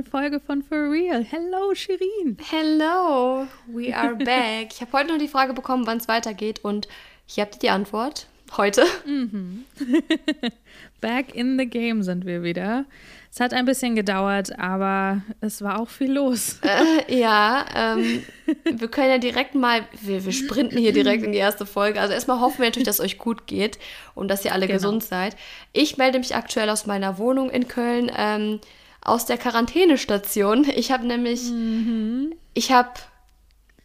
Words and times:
neuen 0.00 0.04
Folge 0.04 0.40
von 0.40 0.62
For 0.62 0.90
Real. 0.90 1.24
Hello, 1.24 1.74
Shirin. 1.74 2.38
Hello, 2.50 3.46
we 3.66 3.94
are 3.94 4.14
back. 4.24 4.68
Ich 4.72 4.80
habe 4.80 4.92
heute 4.92 5.12
noch 5.12 5.18
die 5.18 5.28
Frage 5.28 5.52
bekommen, 5.52 5.86
wann 5.86 5.98
es 5.98 6.08
weitergeht 6.08 6.60
und 6.64 6.88
hier 7.26 7.42
habt 7.42 7.56
ihr 7.56 7.60
die 7.60 7.70
Antwort. 7.70 8.26
Heute. 8.56 8.84
Mhm. 9.04 9.64
back 11.00 11.34
in 11.34 11.58
the 11.58 11.66
game 11.66 12.02
sind 12.02 12.24
wir 12.24 12.42
wieder. 12.42 12.86
Es 13.32 13.40
hat 13.40 13.52
ein 13.52 13.64
bisschen 13.64 13.94
gedauert, 13.94 14.58
aber 14.58 15.22
es 15.40 15.62
war 15.62 15.78
auch 15.78 15.88
viel 15.88 16.12
los. 16.12 16.58
Äh, 16.64 17.20
ja, 17.20 17.66
ähm, 17.74 18.22
wir 18.64 18.88
können 18.88 19.10
ja 19.10 19.18
direkt 19.18 19.54
mal, 19.54 19.82
wir, 20.00 20.24
wir, 20.24 20.32
sprinten 20.32 20.78
hier 20.78 20.92
direkt 20.92 21.24
in 21.24 21.32
die 21.32 21.38
erste 21.38 21.66
Folge. 21.66 22.00
Also 22.00 22.14
erstmal 22.14 22.40
hoffen 22.40 22.58
wir 22.58 22.66
natürlich, 22.66 22.86
dass 22.86 23.00
es 23.00 23.04
euch 23.04 23.18
gut 23.18 23.46
geht 23.46 23.78
und 24.14 24.28
dass 24.28 24.44
ihr 24.44 24.52
alle 24.52 24.66
genau. 24.66 24.78
gesund 24.78 25.04
seid. 25.04 25.36
Ich 25.72 25.98
melde 25.98 26.18
mich 26.18 26.34
aktuell 26.34 26.70
aus 26.70 26.86
meiner 26.86 27.18
Wohnung 27.18 27.50
in 27.50 27.68
Köln, 27.68 28.10
ähm, 28.16 28.60
aus 29.02 29.26
der 29.26 29.38
Quarantänestation. 29.38 30.66
Ich 30.74 30.92
habe 30.92 31.06
nämlich, 31.06 31.50
mhm. 31.50 32.34
ich 32.54 32.72
habe 32.72 32.90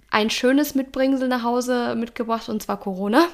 ein 0.10 0.30
schönes 0.30 0.76
Mitbringsel 0.76 1.28
nach 1.28 1.44
Hause 1.44 1.96
mitgebracht 1.96 2.50
und 2.50 2.62
zwar 2.62 2.80
Corona. 2.80 3.28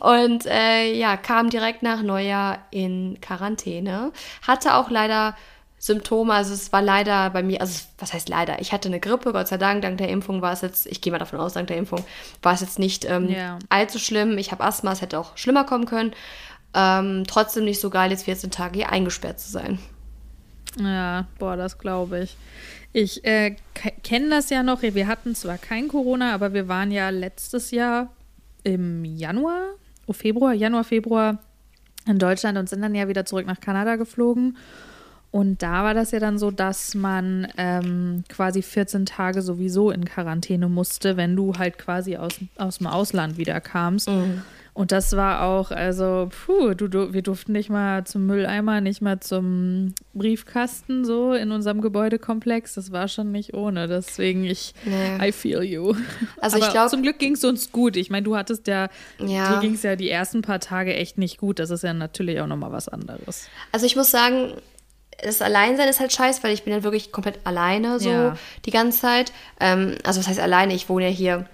Und 0.00 0.46
äh, 0.46 0.94
ja, 0.94 1.16
kam 1.16 1.50
direkt 1.50 1.82
nach 1.82 2.02
Neujahr 2.02 2.58
in 2.70 3.18
Quarantäne. 3.20 4.12
Hatte 4.46 4.74
auch 4.74 4.88
leider 4.88 5.34
Symptome, 5.78 6.32
also 6.32 6.54
es 6.54 6.72
war 6.72 6.80
leider 6.80 7.30
bei 7.30 7.42
mir, 7.42 7.60
also 7.60 7.84
was 7.98 8.12
heißt 8.12 8.28
leider? 8.28 8.60
Ich 8.60 8.72
hatte 8.72 8.88
eine 8.88 9.00
Grippe, 9.00 9.32
Gott 9.32 9.48
sei 9.48 9.58
Dank, 9.58 9.82
dank 9.82 9.98
der 9.98 10.08
Impfung 10.08 10.42
war 10.42 10.52
es 10.52 10.62
jetzt, 10.62 10.86
ich 10.86 11.00
gehe 11.00 11.12
mal 11.12 11.18
davon 11.18 11.38
aus, 11.38 11.52
dank 11.52 11.66
der 11.66 11.76
Impfung 11.76 12.04
war 12.42 12.54
es 12.54 12.60
jetzt 12.60 12.78
nicht 12.78 13.04
ähm, 13.04 13.28
yeah. 13.28 13.58
allzu 13.68 13.98
schlimm. 13.98 14.38
Ich 14.38 14.52
habe 14.52 14.64
Asthma, 14.64 14.92
es 14.92 15.02
hätte 15.02 15.18
auch 15.18 15.36
schlimmer 15.36 15.64
kommen 15.64 15.86
können. 15.86 16.12
Ähm, 16.74 17.24
trotzdem 17.26 17.64
nicht 17.64 17.80
so 17.80 17.90
geil, 17.90 18.10
jetzt 18.10 18.24
14 18.24 18.50
Tage 18.50 18.78
hier 18.78 18.90
eingesperrt 18.90 19.38
zu 19.38 19.50
sein. 19.50 19.78
Ja, 20.78 21.26
boah, 21.38 21.56
das 21.56 21.78
glaube 21.78 22.20
ich. 22.20 22.36
Ich 22.92 23.24
äh, 23.24 23.56
kenne 24.02 24.30
das 24.30 24.50
ja 24.50 24.62
noch. 24.62 24.82
Wir 24.82 25.06
hatten 25.06 25.34
zwar 25.34 25.58
kein 25.58 25.88
Corona, 25.88 26.34
aber 26.34 26.54
wir 26.54 26.68
waren 26.68 26.90
ja 26.90 27.10
letztes 27.10 27.70
Jahr 27.70 28.10
im 28.62 29.04
Januar, 29.04 29.74
oh 30.06 30.12
Februar, 30.12 30.52
Januar, 30.52 30.84
Februar 30.84 31.38
in 32.06 32.18
Deutschland 32.18 32.58
und 32.58 32.68
sind 32.68 32.82
dann 32.82 32.94
ja 32.94 33.08
wieder 33.08 33.24
zurück 33.24 33.46
nach 33.46 33.60
Kanada 33.60 33.96
geflogen. 33.96 34.56
Und 35.30 35.62
da 35.62 35.84
war 35.84 35.92
das 35.92 36.12
ja 36.12 36.20
dann 36.20 36.38
so, 36.38 36.50
dass 36.50 36.94
man 36.94 37.48
ähm, 37.58 38.24
quasi 38.28 38.62
14 38.62 39.04
Tage 39.06 39.42
sowieso 39.42 39.90
in 39.90 40.04
Quarantäne 40.04 40.68
musste, 40.68 41.16
wenn 41.16 41.36
du 41.36 41.58
halt 41.58 41.78
quasi 41.78 42.16
aus, 42.16 42.40
aus 42.56 42.78
dem 42.78 42.86
Ausland 42.86 43.36
wieder 43.36 43.60
kamst. 43.60 44.08
Mhm. 44.08 44.42
Und 44.76 44.92
das 44.92 45.16
war 45.16 45.40
auch, 45.40 45.70
also, 45.70 46.28
puh, 46.44 46.74
du, 46.74 46.88
du, 46.88 47.14
wir 47.14 47.22
durften 47.22 47.52
nicht 47.52 47.70
mal 47.70 48.04
zum 48.04 48.26
Mülleimer, 48.26 48.82
nicht 48.82 49.00
mal 49.00 49.20
zum 49.20 49.94
Briefkasten 50.12 51.06
so 51.06 51.32
in 51.32 51.50
unserem 51.50 51.80
Gebäudekomplex. 51.80 52.74
Das 52.74 52.92
war 52.92 53.08
schon 53.08 53.32
nicht 53.32 53.54
ohne. 53.54 53.88
Deswegen, 53.88 54.44
ich, 54.44 54.74
nee. 54.84 55.28
I 55.28 55.32
feel 55.32 55.62
you. 55.62 55.94
Also 56.42 56.58
Aber 56.58 56.66
ich 56.66 56.72
glaube. 56.72 56.90
Zum 56.90 57.00
Glück 57.00 57.18
ging 57.18 57.32
es 57.32 57.42
uns 57.42 57.72
gut. 57.72 57.96
Ich 57.96 58.10
meine, 58.10 58.24
du 58.24 58.36
hattest 58.36 58.66
ja, 58.66 58.90
ja. 59.18 59.54
dir 59.54 59.60
ging 59.60 59.72
es 59.76 59.82
ja 59.82 59.96
die 59.96 60.10
ersten 60.10 60.42
paar 60.42 60.60
Tage 60.60 60.94
echt 60.94 61.16
nicht 61.16 61.38
gut. 61.38 61.58
Das 61.58 61.70
ist 61.70 61.82
ja 61.82 61.94
natürlich 61.94 62.38
auch 62.42 62.46
nochmal 62.46 62.70
was 62.70 62.90
anderes. 62.90 63.48
Also 63.72 63.86
ich 63.86 63.96
muss 63.96 64.10
sagen, 64.10 64.52
das 65.24 65.40
Alleinsein 65.40 65.88
ist 65.88 66.00
halt 66.00 66.12
scheiße, 66.12 66.42
weil 66.42 66.52
ich 66.52 66.64
bin 66.64 66.74
ja 66.74 66.82
wirklich 66.82 67.12
komplett 67.12 67.38
alleine 67.44 67.98
so 67.98 68.10
ja. 68.10 68.36
die 68.66 68.72
ganze 68.72 69.00
Zeit. 69.00 69.32
Ähm, 69.58 69.94
also 70.04 70.20
was 70.20 70.28
heißt 70.28 70.38
alleine? 70.38 70.74
Ich 70.74 70.90
wohne 70.90 71.06
ja 71.06 71.10
hier, 71.10 71.46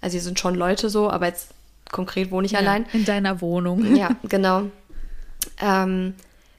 also 0.00 0.14
hier 0.14 0.22
sind 0.22 0.40
schon 0.40 0.54
Leute 0.54 0.88
so, 0.88 1.10
aber 1.10 1.26
jetzt 1.26 1.50
konkret 1.90 2.30
wohne 2.30 2.46
ich 2.46 2.52
ja, 2.52 2.60
allein. 2.60 2.86
In 2.92 3.04
deiner 3.04 3.40
Wohnung. 3.40 3.96
Ja, 3.96 4.10
genau. 4.24 4.64
Ähm, 5.60 6.14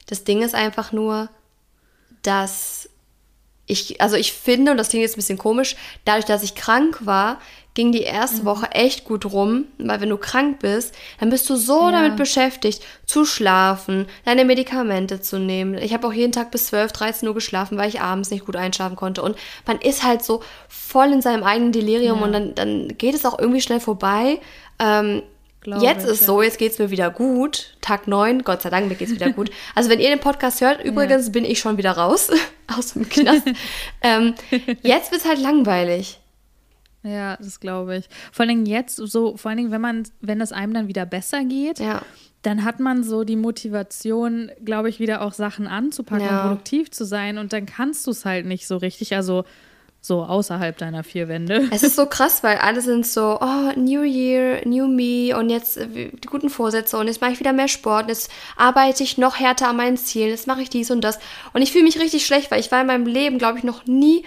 das 0.06 0.24
Ding 0.24 0.42
ist 0.42 0.54
einfach 0.54 0.92
nur, 0.92 1.28
dass 2.22 2.88
ich, 3.68 4.00
also 4.00 4.16
ich 4.16 4.32
finde, 4.32 4.72
und 4.72 4.78
das 4.78 4.88
klingt 4.88 5.02
jetzt 5.02 5.14
ein 5.14 5.20
bisschen 5.20 5.38
komisch, 5.38 5.76
dadurch, 6.04 6.24
dass 6.24 6.42
ich 6.42 6.54
krank 6.54 7.06
war, 7.06 7.38
ging 7.74 7.92
die 7.92 8.02
erste 8.02 8.42
mhm. 8.42 8.46
Woche 8.46 8.72
echt 8.72 9.04
gut 9.04 9.24
rum, 9.26 9.66
weil 9.78 10.00
wenn 10.00 10.08
du 10.08 10.16
krank 10.16 10.58
bist, 10.58 10.92
dann 11.20 11.30
bist 11.30 11.48
du 11.48 11.54
so 11.54 11.82
ja. 11.84 11.92
damit 11.92 12.16
beschäftigt, 12.16 12.82
zu 13.06 13.24
schlafen, 13.24 14.06
deine 14.24 14.44
Medikamente 14.44 15.20
zu 15.20 15.38
nehmen. 15.38 15.78
Ich 15.78 15.94
habe 15.94 16.08
auch 16.08 16.12
jeden 16.12 16.32
Tag 16.32 16.50
bis 16.50 16.66
12, 16.66 16.90
13 16.90 17.28
Uhr 17.28 17.34
geschlafen, 17.34 17.78
weil 17.78 17.88
ich 17.88 18.00
abends 18.00 18.30
nicht 18.30 18.46
gut 18.46 18.56
einschlafen 18.56 18.96
konnte. 18.96 19.22
Und 19.22 19.36
man 19.64 19.78
ist 19.80 20.02
halt 20.02 20.24
so 20.24 20.42
voll 20.66 21.12
in 21.12 21.22
seinem 21.22 21.44
eigenen 21.44 21.70
Delirium 21.70 22.18
ja. 22.18 22.24
und 22.24 22.32
dann, 22.32 22.54
dann 22.56 22.98
geht 22.98 23.14
es 23.14 23.24
auch 23.24 23.38
irgendwie 23.38 23.60
schnell 23.60 23.80
vorbei. 23.80 24.40
Ähm, 24.80 25.22
jetzt 25.64 26.04
ich, 26.04 26.12
ist 26.12 26.20
ja. 26.20 26.26
so, 26.26 26.42
jetzt 26.42 26.58
geht 26.58 26.72
es 26.72 26.78
mir 26.78 26.90
wieder 26.90 27.10
gut. 27.10 27.76
Tag 27.80 28.06
9, 28.06 28.42
Gott 28.42 28.62
sei 28.62 28.70
Dank, 28.70 28.88
mir 28.88 28.94
geht 28.94 29.08
es 29.08 29.14
wieder 29.14 29.30
gut. 29.30 29.50
Also 29.74 29.90
wenn 29.90 30.00
ihr 30.00 30.08
den 30.08 30.20
Podcast 30.20 30.60
hört, 30.60 30.84
übrigens 30.84 31.26
ja. 31.26 31.32
bin 31.32 31.44
ich 31.44 31.58
schon 31.58 31.76
wieder 31.78 31.92
raus 31.92 32.30
aus 32.78 32.94
dem 32.94 33.08
Knast. 33.08 33.46
ähm, 34.02 34.34
jetzt 34.82 35.12
wird 35.12 35.22
es 35.22 35.28
halt 35.28 35.40
langweilig. 35.40 36.20
Ja, 37.02 37.36
das 37.36 37.60
glaube 37.60 37.96
ich. 37.96 38.08
Vor 38.32 38.42
allen 38.42 38.48
Dingen 38.48 38.66
jetzt, 38.66 38.96
so, 38.96 39.36
vor 39.36 39.50
allen 39.50 39.58
Dingen, 39.58 39.70
wenn 39.70 39.80
man, 39.80 40.02
wenn 40.20 40.40
es 40.40 40.52
einem 40.52 40.74
dann 40.74 40.88
wieder 40.88 41.06
besser 41.06 41.44
geht, 41.44 41.78
ja. 41.78 42.02
dann 42.42 42.64
hat 42.64 42.80
man 42.80 43.04
so 43.04 43.24
die 43.24 43.36
Motivation, 43.36 44.50
glaube 44.64 44.88
ich, 44.88 44.98
wieder 44.98 45.22
auch 45.22 45.32
Sachen 45.32 45.66
anzupacken 45.66 46.26
ja. 46.26 46.42
und 46.42 46.48
produktiv 46.48 46.90
zu 46.90 47.04
sein 47.04 47.38
und 47.38 47.52
dann 47.52 47.66
kannst 47.66 48.06
du 48.06 48.10
es 48.10 48.24
halt 48.24 48.46
nicht 48.46 48.66
so 48.66 48.76
richtig. 48.76 49.14
Also 49.14 49.44
so 50.00 50.22
außerhalb 50.22 50.76
deiner 50.78 51.04
vier 51.04 51.28
Wände. 51.28 51.68
Es 51.72 51.82
ist 51.82 51.96
so 51.96 52.06
krass, 52.06 52.42
weil 52.42 52.58
alle 52.58 52.80
sind 52.80 53.06
so, 53.06 53.38
oh, 53.40 53.72
New 53.76 54.02
Year, 54.02 54.62
New 54.64 54.86
Me 54.86 55.36
und 55.36 55.50
jetzt 55.50 55.76
äh, 55.76 56.10
die 56.10 56.28
guten 56.28 56.50
Vorsätze 56.50 56.96
und 56.98 57.08
jetzt 57.08 57.20
mache 57.20 57.32
ich 57.32 57.40
wieder 57.40 57.52
mehr 57.52 57.68
Sport, 57.68 58.04
und 58.04 58.08
jetzt 58.10 58.30
arbeite 58.56 59.02
ich 59.02 59.18
noch 59.18 59.38
härter 59.38 59.68
an 59.68 59.76
meinen 59.76 59.96
Zielen, 59.96 60.30
jetzt 60.30 60.46
mache 60.46 60.62
ich 60.62 60.70
dies 60.70 60.90
und 60.90 61.02
das. 61.02 61.18
Und 61.52 61.62
ich 61.62 61.72
fühle 61.72 61.84
mich 61.84 61.98
richtig 61.98 62.24
schlecht, 62.26 62.50
weil 62.50 62.60
ich 62.60 62.70
war 62.70 62.80
in 62.80 62.86
meinem 62.86 63.06
Leben, 63.06 63.38
glaube 63.38 63.58
ich, 63.58 63.64
noch 63.64 63.86
nie 63.86 64.24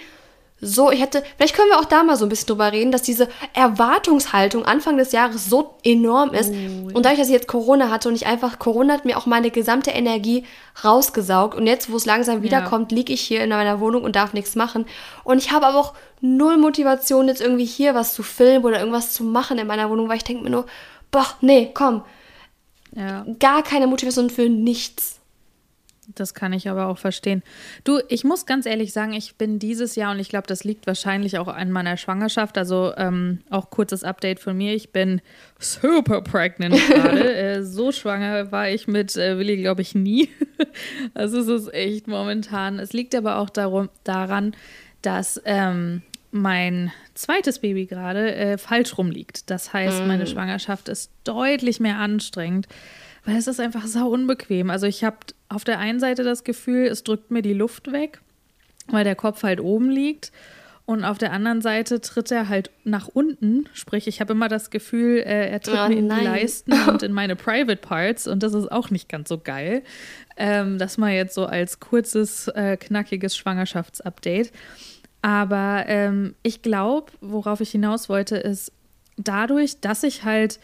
so, 0.64 0.92
ich 0.92 1.00
hätte, 1.00 1.24
vielleicht 1.36 1.56
können 1.56 1.70
wir 1.70 1.80
auch 1.80 1.86
da 1.86 2.04
mal 2.04 2.16
so 2.16 2.24
ein 2.24 2.28
bisschen 2.28 2.46
drüber 2.46 2.70
reden, 2.70 2.92
dass 2.92 3.02
diese 3.02 3.28
Erwartungshaltung 3.52 4.64
Anfang 4.64 4.96
des 4.96 5.10
Jahres 5.10 5.46
so 5.46 5.74
enorm 5.82 6.32
ist. 6.34 6.50
Oh, 6.50 6.54
ja. 6.54 6.94
Und 6.94 7.04
dadurch, 7.04 7.18
dass 7.18 7.26
ich 7.26 7.34
jetzt 7.34 7.48
Corona 7.48 7.90
hatte 7.90 8.08
und 8.08 8.14
ich 8.14 8.26
einfach, 8.26 8.60
Corona 8.60 8.94
hat 8.94 9.04
mir 9.04 9.18
auch 9.18 9.26
meine 9.26 9.50
gesamte 9.50 9.90
Energie 9.90 10.46
rausgesaugt. 10.84 11.56
Und 11.56 11.66
jetzt, 11.66 11.90
wo 11.90 11.96
es 11.96 12.06
langsam 12.06 12.42
wiederkommt, 12.42 12.92
ja. 12.92 12.98
liege 12.98 13.12
ich 13.12 13.22
hier 13.22 13.42
in 13.42 13.50
meiner 13.50 13.80
Wohnung 13.80 14.04
und 14.04 14.14
darf 14.14 14.34
nichts 14.34 14.54
machen. 14.54 14.86
Und 15.24 15.38
ich 15.38 15.50
habe 15.50 15.66
aber 15.66 15.80
auch 15.80 15.94
null 16.20 16.56
Motivation, 16.58 17.26
jetzt 17.26 17.40
irgendwie 17.40 17.64
hier 17.64 17.96
was 17.96 18.14
zu 18.14 18.22
filmen 18.22 18.64
oder 18.64 18.78
irgendwas 18.78 19.12
zu 19.12 19.24
machen 19.24 19.58
in 19.58 19.66
meiner 19.66 19.90
Wohnung, 19.90 20.08
weil 20.08 20.18
ich 20.18 20.24
denke 20.24 20.44
mir 20.44 20.50
nur, 20.50 20.66
boah, 21.10 21.26
nee, 21.40 21.72
komm. 21.74 22.04
Ja. 22.94 23.26
Gar 23.40 23.64
keine 23.64 23.88
Motivation 23.88 24.30
für 24.30 24.48
nichts. 24.48 25.18
Das 26.14 26.34
kann 26.34 26.52
ich 26.52 26.68
aber 26.68 26.86
auch 26.86 26.98
verstehen. 26.98 27.42
Du, 27.84 28.00
ich 28.08 28.24
muss 28.24 28.46
ganz 28.46 28.66
ehrlich 28.66 28.92
sagen, 28.92 29.12
ich 29.12 29.36
bin 29.36 29.58
dieses 29.58 29.94
Jahr 29.94 30.12
und 30.12 30.18
ich 30.18 30.28
glaube, 30.28 30.46
das 30.46 30.64
liegt 30.64 30.86
wahrscheinlich 30.86 31.38
auch 31.38 31.48
an 31.48 31.70
meiner 31.70 31.96
Schwangerschaft. 31.96 32.58
Also 32.58 32.92
ähm, 32.96 33.40
auch 33.50 33.70
kurzes 33.70 34.04
Update 34.04 34.40
von 34.40 34.56
mir. 34.56 34.74
Ich 34.74 34.90
bin 34.90 35.20
super 35.58 36.22
pregnant 36.22 36.74
gerade. 36.88 37.34
äh, 37.36 37.62
so 37.62 37.92
schwanger 37.92 38.52
war 38.52 38.68
ich 38.68 38.86
mit 38.86 39.16
äh, 39.16 39.38
Willi, 39.38 39.56
glaube 39.56 39.82
ich, 39.82 39.94
nie. 39.94 40.28
also 41.14 41.40
es 41.40 41.48
ist 41.48 41.74
echt 41.74 42.08
momentan. 42.08 42.78
Es 42.78 42.92
liegt 42.92 43.14
aber 43.14 43.38
auch 43.38 43.50
darum, 43.50 43.88
daran, 44.04 44.54
dass 45.02 45.40
ähm, 45.44 46.02
mein 46.30 46.92
zweites 47.14 47.58
Baby 47.58 47.86
gerade 47.86 48.34
äh, 48.34 48.58
falsch 48.58 48.96
rumliegt. 48.96 49.50
Das 49.50 49.72
heißt, 49.72 50.06
meine 50.06 50.24
mm. 50.24 50.28
Schwangerschaft 50.28 50.88
ist 50.88 51.10
deutlich 51.24 51.78
mehr 51.78 51.98
anstrengend 51.98 52.66
weil 53.24 53.36
es 53.36 53.46
ist 53.46 53.60
einfach 53.60 53.86
sau 53.86 54.08
unbequem. 54.08 54.70
Also 54.70 54.86
ich 54.86 55.04
habe 55.04 55.18
auf 55.48 55.64
der 55.64 55.78
einen 55.78 56.00
Seite 56.00 56.24
das 56.24 56.44
Gefühl, 56.44 56.86
es 56.86 57.04
drückt 57.04 57.30
mir 57.30 57.42
die 57.42 57.52
Luft 57.52 57.92
weg, 57.92 58.20
weil 58.88 59.04
der 59.04 59.14
Kopf 59.14 59.42
halt 59.42 59.60
oben 59.60 59.90
liegt. 59.90 60.32
Und 60.84 61.04
auf 61.04 61.16
der 61.16 61.32
anderen 61.32 61.62
Seite 61.62 62.00
tritt 62.00 62.32
er 62.32 62.48
halt 62.48 62.70
nach 62.82 63.06
unten. 63.06 63.68
Sprich, 63.72 64.08
ich 64.08 64.20
habe 64.20 64.32
immer 64.32 64.48
das 64.48 64.70
Gefühl, 64.70 65.18
äh, 65.18 65.48
er 65.48 65.60
tritt 65.60 65.78
oh, 65.78 65.88
mir 65.88 65.96
in 65.96 66.08
nein. 66.08 66.20
die 66.20 66.24
Leisten 66.26 66.72
und 66.88 67.02
in 67.04 67.12
meine 67.12 67.36
Private 67.36 67.76
Parts. 67.76 68.26
Und 68.26 68.42
das 68.42 68.52
ist 68.52 68.70
auch 68.70 68.90
nicht 68.90 69.08
ganz 69.08 69.28
so 69.28 69.38
geil. 69.38 69.84
Ähm, 70.36 70.78
das 70.78 70.98
mal 70.98 71.12
jetzt 71.12 71.34
so 71.34 71.46
als 71.46 71.78
kurzes, 71.78 72.48
äh, 72.48 72.76
knackiges 72.76 73.36
Schwangerschaftsupdate. 73.36 74.50
Aber 75.22 75.84
ähm, 75.86 76.34
ich 76.42 76.62
glaube, 76.62 77.12
worauf 77.20 77.60
ich 77.60 77.70
hinaus 77.70 78.08
wollte, 78.08 78.36
ist 78.36 78.72
dadurch, 79.16 79.80
dass 79.80 80.02
ich 80.02 80.24
halt 80.24 80.58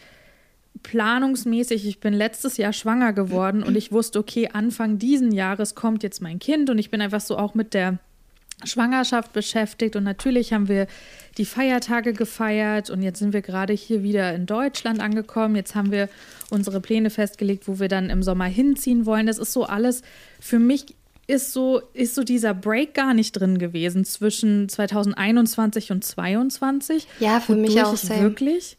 planungsmäßig, 0.83 1.87
ich 1.87 2.01
bin 2.01 2.13
letztes 2.13 2.57
Jahr 2.57 2.73
schwanger 2.73 3.13
geworden 3.13 3.63
und 3.63 3.77
ich 3.77 3.93
wusste, 3.93 4.19
okay, 4.19 4.51
Anfang 4.53 4.99
diesen 4.99 5.33
Jahres 5.33 5.75
kommt 5.75 6.03
jetzt 6.03 6.23
mein 6.23 6.39
Kind 6.39 6.71
und 6.71 6.79
ich 6.79 6.91
bin 6.91 7.01
einfach 7.01 7.21
so 7.21 7.37
auch 7.39 7.55
mit 7.55 7.75
der 7.75 7.99
Schwangerschaft 8.65 9.33
beschäftigt 9.33 9.95
und 9.95 10.03
natürlich 10.03 10.53
haben 10.53 10.69
wir 10.69 10.89
die 11.37 11.45
Feiertage 11.45 12.13
gefeiert 12.13 12.91
und 12.91 13.03
jetzt 13.03 13.21
sind 13.21 13.33
wir 13.33 13.43
gerade 13.43 13.73
hier 13.73 14.03
wieder 14.03 14.35
in 14.35 14.47
Deutschland 14.47 15.01
angekommen. 15.01 15.55
Jetzt 15.55 15.77
haben 15.77 15.93
wir 15.93 16.09
unsere 16.51 16.81
Pläne 16.81 17.11
festgelegt, 17.11 17.69
wo 17.69 17.79
wir 17.79 17.89
dann 17.89 18.11
im 18.11 18.23
Sommer 18.23 18.47
hinziehen 18.47 19.07
wollen. 19.07 19.27
Das 19.27 19.39
ist 19.39 19.53
so 19.53 19.65
alles 19.65 20.03
für 20.41 20.59
mich 20.59 20.87
ist 21.29 21.53
so 21.53 21.83
ist 21.93 22.15
so 22.15 22.25
dieser 22.25 22.55
Break 22.55 22.95
gar 22.95 23.15
nicht 23.15 23.33
drin 23.33 23.59
gewesen 23.59 24.05
zwischen 24.05 24.69
2021 24.69 25.93
und 25.93 26.03
2022. 26.03 27.07
Ja, 27.21 27.39
für 27.39 27.55
mich 27.55 27.81
auch 27.83 27.93
wirklich 28.19 28.78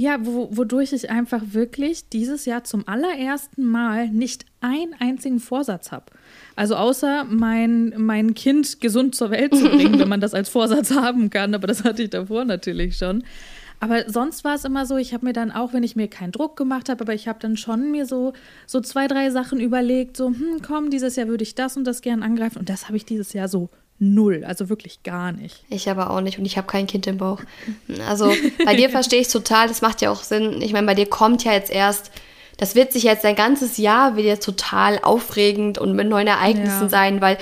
Ja, 0.00 0.16
wo, 0.24 0.48
wodurch 0.50 0.94
ich 0.94 1.10
einfach 1.10 1.42
wirklich 1.48 2.08
dieses 2.08 2.46
Jahr 2.46 2.64
zum 2.64 2.88
allerersten 2.88 3.62
Mal 3.66 4.08
nicht 4.08 4.46
einen 4.62 4.94
einzigen 4.98 5.40
Vorsatz 5.40 5.92
habe. 5.92 6.06
Also 6.56 6.76
außer 6.76 7.24
mein, 7.24 7.92
mein 7.98 8.32
Kind 8.32 8.80
gesund 8.80 9.14
zur 9.14 9.30
Welt 9.30 9.54
zu 9.54 9.68
bringen, 9.68 9.98
wenn 9.98 10.08
man 10.08 10.22
das 10.22 10.32
als 10.32 10.48
Vorsatz 10.48 10.90
haben 10.92 11.28
kann. 11.28 11.54
Aber 11.54 11.66
das 11.66 11.84
hatte 11.84 12.02
ich 12.02 12.08
davor 12.08 12.46
natürlich 12.46 12.96
schon. 12.96 13.24
Aber 13.78 14.08
sonst 14.08 14.42
war 14.42 14.54
es 14.54 14.64
immer 14.64 14.86
so, 14.86 14.96
ich 14.96 15.12
habe 15.12 15.26
mir 15.26 15.34
dann 15.34 15.50
auch, 15.50 15.74
wenn 15.74 15.82
ich 15.82 15.96
mir 15.96 16.08
keinen 16.08 16.32
Druck 16.32 16.56
gemacht 16.56 16.88
habe, 16.88 17.02
aber 17.02 17.12
ich 17.12 17.28
habe 17.28 17.38
dann 17.38 17.58
schon 17.58 17.90
mir 17.90 18.06
so, 18.06 18.32
so 18.66 18.80
zwei, 18.80 19.06
drei 19.06 19.28
Sachen 19.28 19.60
überlegt, 19.60 20.16
so, 20.16 20.28
hm, 20.28 20.62
komm, 20.66 20.88
dieses 20.88 21.16
Jahr 21.16 21.28
würde 21.28 21.42
ich 21.42 21.54
das 21.54 21.76
und 21.76 21.84
das 21.84 22.00
gern 22.00 22.22
angreifen. 22.22 22.58
Und 22.58 22.70
das 22.70 22.86
habe 22.86 22.96
ich 22.96 23.04
dieses 23.04 23.34
Jahr 23.34 23.48
so 23.48 23.68
null, 24.00 24.44
also 24.46 24.68
wirklich 24.68 25.02
gar 25.02 25.30
nicht. 25.30 25.62
Ich 25.68 25.88
aber 25.88 26.10
auch 26.10 26.22
nicht 26.22 26.38
und 26.38 26.46
ich 26.46 26.56
habe 26.56 26.66
kein 26.66 26.86
Kind 26.86 27.06
im 27.06 27.18
Bauch. 27.18 27.40
Also 28.08 28.32
bei 28.64 28.74
dir 28.74 28.88
verstehe 28.90 29.20
ich 29.20 29.28
total, 29.28 29.68
das 29.68 29.82
macht 29.82 30.00
ja 30.00 30.10
auch 30.10 30.22
Sinn. 30.22 30.62
Ich 30.62 30.72
meine, 30.72 30.86
bei 30.86 30.94
dir 30.94 31.08
kommt 31.08 31.44
ja 31.44 31.52
jetzt 31.52 31.70
erst, 31.70 32.10
das 32.56 32.74
wird 32.74 32.92
sich 32.92 33.02
jetzt 33.02 33.24
ein 33.26 33.36
ganzes 33.36 33.76
Jahr 33.76 34.16
wieder 34.16 34.40
total 34.40 34.98
aufregend 35.02 35.78
und 35.78 35.94
mit 35.94 36.08
neuen 36.08 36.26
Ereignissen 36.26 36.84
ja. 36.84 36.88
sein, 36.88 37.20
weil 37.20 37.36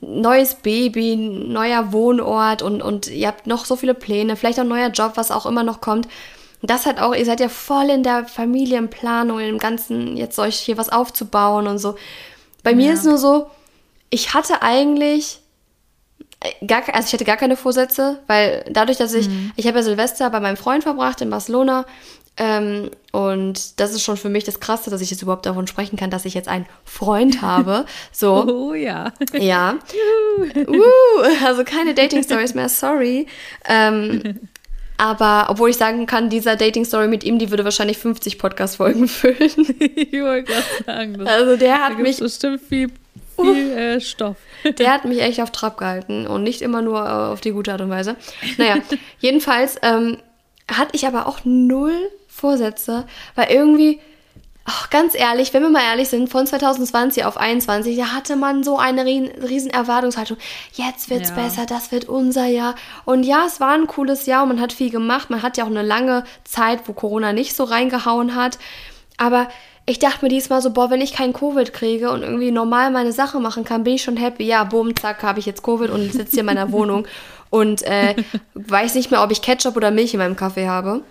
neues 0.00 0.56
Baby, 0.56 1.14
neuer 1.14 1.92
Wohnort 1.92 2.62
und, 2.62 2.82
und 2.82 3.08
ihr 3.08 3.28
habt 3.28 3.46
noch 3.46 3.64
so 3.64 3.76
viele 3.76 3.94
Pläne, 3.94 4.34
vielleicht 4.34 4.58
auch 4.58 4.64
ein 4.64 4.68
neuer 4.68 4.88
Job, 4.88 5.12
was 5.14 5.30
auch 5.30 5.46
immer 5.46 5.62
noch 5.62 5.80
kommt. 5.80 6.08
Das 6.62 6.86
hat 6.86 7.00
auch, 7.00 7.14
ihr 7.14 7.24
seid 7.24 7.40
ja 7.40 7.48
voll 7.48 7.88
in 7.88 8.02
der 8.02 8.26
Familienplanung, 8.26 9.38
in 9.38 9.46
dem 9.46 9.58
Ganzen, 9.58 10.16
jetzt 10.16 10.38
euch 10.38 10.56
hier 10.56 10.76
was 10.76 10.88
aufzubauen 10.88 11.68
und 11.68 11.78
so. 11.78 11.94
Bei 12.64 12.70
ja. 12.70 12.76
mir 12.76 12.92
ist 12.94 13.04
nur 13.04 13.16
so, 13.16 13.48
ich 14.10 14.34
hatte 14.34 14.62
eigentlich 14.62 15.40
gar, 16.66 16.82
also 16.94 17.06
ich 17.06 17.12
hatte 17.12 17.24
gar 17.24 17.36
keine 17.36 17.56
Vorsätze, 17.56 18.20
weil 18.26 18.64
dadurch, 18.70 18.98
dass 18.98 19.14
ich, 19.14 19.28
mhm. 19.28 19.52
ich 19.56 19.66
habe 19.66 19.78
ja 19.78 19.84
Silvester 19.84 20.30
bei 20.30 20.40
meinem 20.40 20.56
Freund 20.56 20.82
verbracht 20.82 21.20
in 21.20 21.30
Barcelona 21.30 21.84
ähm, 22.36 22.90
und 23.12 23.78
das 23.80 23.92
ist 23.92 24.02
schon 24.02 24.16
für 24.16 24.30
mich 24.30 24.44
das 24.44 24.60
Krasse, 24.60 24.88
dass 24.88 25.02
ich 25.02 25.10
jetzt 25.10 25.20
überhaupt 25.20 25.44
davon 25.44 25.66
sprechen 25.66 25.98
kann, 25.98 26.10
dass 26.10 26.24
ich 26.24 26.32
jetzt 26.32 26.48
einen 26.48 26.66
Freund 26.84 27.42
habe. 27.42 27.84
So. 28.12 28.46
Oh 28.46 28.74
ja. 28.74 29.12
Ja. 29.34 29.78
uh, 30.56 31.44
also 31.44 31.64
keine 31.64 31.94
Dating 31.94 32.22
Stories 32.22 32.54
mehr, 32.54 32.68
sorry. 32.68 33.26
Ähm, 33.66 34.40
aber 34.96 35.46
obwohl 35.48 35.70
ich 35.70 35.76
sagen 35.76 36.06
kann, 36.06 36.30
dieser 36.30 36.56
Dating 36.56 36.84
Story 36.84 37.08
mit 37.08 37.24
ihm, 37.24 37.38
die 37.38 37.50
würde 37.50 37.64
wahrscheinlich 37.64 37.98
50 37.98 38.38
Podcast 38.38 38.76
Folgen 38.76 39.08
füllen. 39.08 39.76
ich 39.78 40.12
wollte 40.12 40.52
gerade 40.52 40.84
sagen, 40.86 41.18
das, 41.18 41.28
also 41.28 41.56
der 41.56 41.84
hat 41.84 41.98
mich 41.98 42.18
bestimmt 42.18 42.60
viel, 42.62 42.90
viel 43.36 43.70
äh, 43.72 44.00
Stoff. 44.00 44.36
Der 44.78 44.92
hat 44.92 45.04
mich 45.04 45.20
echt 45.20 45.40
auf 45.40 45.50
Trab 45.50 45.76
gehalten 45.76 46.26
und 46.26 46.42
nicht 46.42 46.62
immer 46.62 46.82
nur 46.82 47.30
auf 47.30 47.40
die 47.40 47.52
gute 47.52 47.72
Art 47.72 47.80
und 47.80 47.90
Weise. 47.90 48.16
Naja, 48.58 48.76
jedenfalls 49.18 49.76
ähm, 49.82 50.18
hatte 50.70 50.94
ich 50.94 51.06
aber 51.06 51.26
auch 51.26 51.40
null 51.44 51.94
Vorsätze, 52.28 53.06
weil 53.34 53.50
irgendwie, 53.50 54.00
ach, 54.64 54.88
ganz 54.90 55.14
ehrlich, 55.14 55.52
wenn 55.52 55.62
wir 55.62 55.70
mal 55.70 55.82
ehrlich 55.82 56.08
sind, 56.08 56.28
von 56.28 56.46
2020 56.46 57.24
auf 57.24 57.36
21, 57.36 57.96
da 57.96 58.12
hatte 58.12 58.36
man 58.36 58.62
so 58.62 58.78
eine 58.78 59.04
riesen 59.04 59.70
Erwartungshaltung. 59.70 60.38
Jetzt 60.72 61.10
wird's 61.10 61.30
ja. 61.30 61.34
besser, 61.34 61.66
das 61.66 61.92
wird 61.92 62.06
unser 62.06 62.46
Jahr. 62.46 62.74
Und 63.04 63.24
ja, 63.24 63.44
es 63.46 63.60
war 63.60 63.72
ein 63.72 63.86
cooles 63.86 64.26
Jahr 64.26 64.42
und 64.44 64.50
man 64.50 64.60
hat 64.60 64.72
viel 64.72 64.90
gemacht. 64.90 65.30
Man 65.30 65.42
hat 65.42 65.56
ja 65.56 65.64
auch 65.64 65.68
eine 65.68 65.82
lange 65.82 66.24
Zeit, 66.44 66.80
wo 66.86 66.92
Corona 66.92 67.32
nicht 67.32 67.54
so 67.54 67.64
reingehauen 67.64 68.34
hat. 68.34 68.58
Aber 69.18 69.48
ich 69.90 69.98
dachte 69.98 70.24
mir 70.24 70.28
diesmal 70.28 70.62
so, 70.62 70.70
boah, 70.70 70.90
wenn 70.90 71.00
ich 71.00 71.12
kein 71.12 71.32
Covid 71.32 71.72
kriege 71.72 72.10
und 72.10 72.22
irgendwie 72.22 72.50
normal 72.50 72.90
meine 72.90 73.12
Sache 73.12 73.40
machen 73.40 73.64
kann, 73.64 73.84
bin 73.84 73.94
ich 73.94 74.02
schon 74.02 74.16
happy. 74.16 74.44
Ja, 74.44 74.64
bumm, 74.64 74.94
zack, 74.94 75.22
habe 75.22 75.40
ich 75.40 75.46
jetzt 75.46 75.62
Covid 75.62 75.90
und 75.90 76.12
sitze 76.12 76.32
hier 76.32 76.40
in 76.40 76.46
meiner 76.46 76.72
Wohnung 76.72 77.06
und 77.50 77.82
äh, 77.82 78.14
weiß 78.54 78.94
nicht 78.94 79.10
mehr, 79.10 79.22
ob 79.22 79.32
ich 79.32 79.42
Ketchup 79.42 79.76
oder 79.76 79.90
Milch 79.90 80.14
in 80.14 80.18
meinem 80.18 80.36
Kaffee 80.36 80.68
habe. 80.68 81.02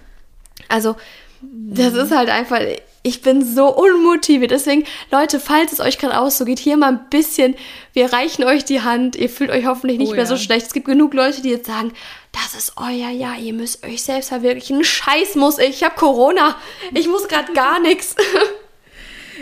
Also, 0.70 0.96
das 1.42 1.94
ist 1.94 2.12
halt 2.12 2.30
einfach, 2.30 2.60
ich 3.04 3.22
bin 3.22 3.46
so 3.46 3.68
unmotiviert. 3.68 4.52
Deswegen, 4.52 4.86
Leute, 5.12 5.40
falls 5.40 5.72
es 5.72 5.80
euch 5.80 5.98
gerade 5.98 6.20
auch 6.20 6.32
so 6.32 6.46
geht, 6.46 6.60
hier 6.60 6.78
mal 6.78 6.90
ein 6.90 7.10
bisschen, 7.10 7.56
wir 7.94 8.12
reichen 8.12 8.44
euch 8.44 8.66
die 8.66 8.82
Hand. 8.82 9.16
Ihr 9.16 9.30
fühlt 9.30 9.50
euch 9.50 9.66
hoffentlich 9.66 9.98
nicht 9.98 10.10
oh, 10.10 10.16
mehr 10.16 10.24
ja. 10.24 10.30
so 10.30 10.38
schlecht. 10.38 10.68
Es 10.68 10.74
gibt 10.74 10.86
genug 10.86 11.14
Leute, 11.14 11.42
die 11.42 11.50
jetzt 11.50 11.68
sagen, 11.68 11.94
das 12.32 12.56
ist 12.56 12.74
euer 12.78 13.10
Jahr, 13.10 13.38
ihr 13.38 13.54
müsst 13.54 13.86
euch 13.86 14.04
selbst 14.04 14.30
verwirklichen. 14.30 14.84
Scheiß 14.84 15.36
muss 15.36 15.58
ich, 15.58 15.70
ich 15.70 15.84
habe 15.84 15.96
Corona. 15.96 16.56
Ich 16.94 17.08
muss 17.08 17.28
gerade 17.28 17.54
gar 17.54 17.80
nichts. 17.82 18.16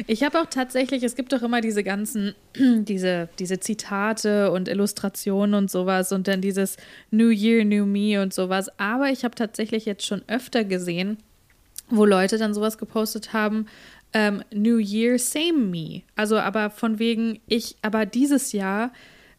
Ich 0.05 0.23
habe 0.23 0.39
auch 0.39 0.45
tatsächlich, 0.45 1.03
es 1.03 1.15
gibt 1.15 1.33
doch 1.33 1.41
immer 1.41 1.61
diese 1.61 1.83
ganzen, 1.83 2.35
diese, 2.55 3.29
diese 3.39 3.59
Zitate 3.59 4.51
und 4.51 4.67
Illustrationen 4.67 5.55
und 5.55 5.71
sowas 5.71 6.11
und 6.11 6.27
dann 6.27 6.41
dieses 6.41 6.77
New 7.09 7.29
Year, 7.29 7.65
New 7.65 7.85
Me 7.85 8.21
und 8.21 8.33
sowas. 8.33 8.69
Aber 8.77 9.09
ich 9.09 9.23
habe 9.23 9.35
tatsächlich 9.35 9.85
jetzt 9.85 10.05
schon 10.05 10.21
öfter 10.27 10.63
gesehen, 10.63 11.17
wo 11.89 12.05
Leute 12.05 12.37
dann 12.37 12.53
sowas 12.53 12.77
gepostet 12.77 13.33
haben, 13.33 13.65
ähm, 14.13 14.43
New 14.53 14.77
Year, 14.77 15.17
same 15.17 15.53
me. 15.53 16.01
Also 16.15 16.37
aber 16.37 16.69
von 16.69 16.99
wegen, 16.99 17.39
ich, 17.47 17.75
aber 17.81 18.05
dieses 18.05 18.51
Jahr 18.51 18.91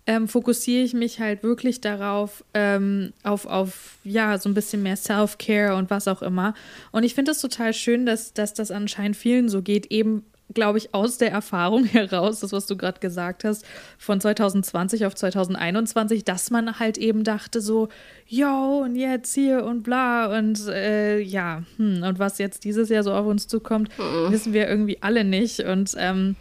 ähm, 0.06 0.26
fokussiere 0.26 0.84
ich 0.84 0.94
mich 0.94 1.20
halt 1.20 1.42
wirklich 1.42 1.82
darauf, 1.82 2.42
ähm, 2.54 3.12
auf, 3.22 3.44
auf, 3.44 3.98
ja, 4.04 4.38
so 4.38 4.48
ein 4.48 4.54
bisschen 4.54 4.82
mehr 4.82 4.96
Self-Care 4.96 5.76
und 5.76 5.90
was 5.90 6.08
auch 6.08 6.22
immer. 6.22 6.54
Und 6.92 7.02
ich 7.02 7.14
finde 7.14 7.32
es 7.32 7.42
total 7.42 7.74
schön, 7.74 8.06
dass, 8.06 8.32
dass 8.32 8.54
das 8.54 8.70
anscheinend 8.70 9.16
vielen 9.16 9.50
so 9.50 9.60
geht, 9.60 9.86
eben 9.90 10.24
glaube 10.54 10.78
ich, 10.78 10.94
aus 10.94 11.18
der 11.18 11.30
Erfahrung 11.30 11.84
heraus, 11.84 12.40
das, 12.40 12.52
was 12.52 12.66
du 12.66 12.76
gerade 12.76 13.00
gesagt 13.00 13.44
hast, 13.44 13.64
von 13.98 14.20
2020 14.20 15.06
auf 15.06 15.14
2021, 15.14 16.24
dass 16.24 16.50
man 16.50 16.78
halt 16.78 16.98
eben 16.98 17.24
dachte 17.24 17.60
so, 17.60 17.88
yo, 18.26 18.82
und 18.84 18.96
jetzt 18.96 19.34
hier 19.34 19.64
und 19.64 19.82
bla 19.82 20.36
und 20.38 20.66
äh, 20.68 21.18
ja, 21.18 21.62
hm, 21.76 22.02
und 22.02 22.18
was 22.18 22.38
jetzt 22.38 22.64
dieses 22.64 22.88
Jahr 22.88 23.02
so 23.02 23.12
auf 23.12 23.26
uns 23.26 23.46
zukommt, 23.46 23.90
mhm. 23.98 24.32
wissen 24.32 24.52
wir 24.52 24.68
irgendwie 24.68 24.98
alle 25.02 25.24
nicht. 25.24 25.60
Und 25.60 25.94
ähm, 25.98 26.36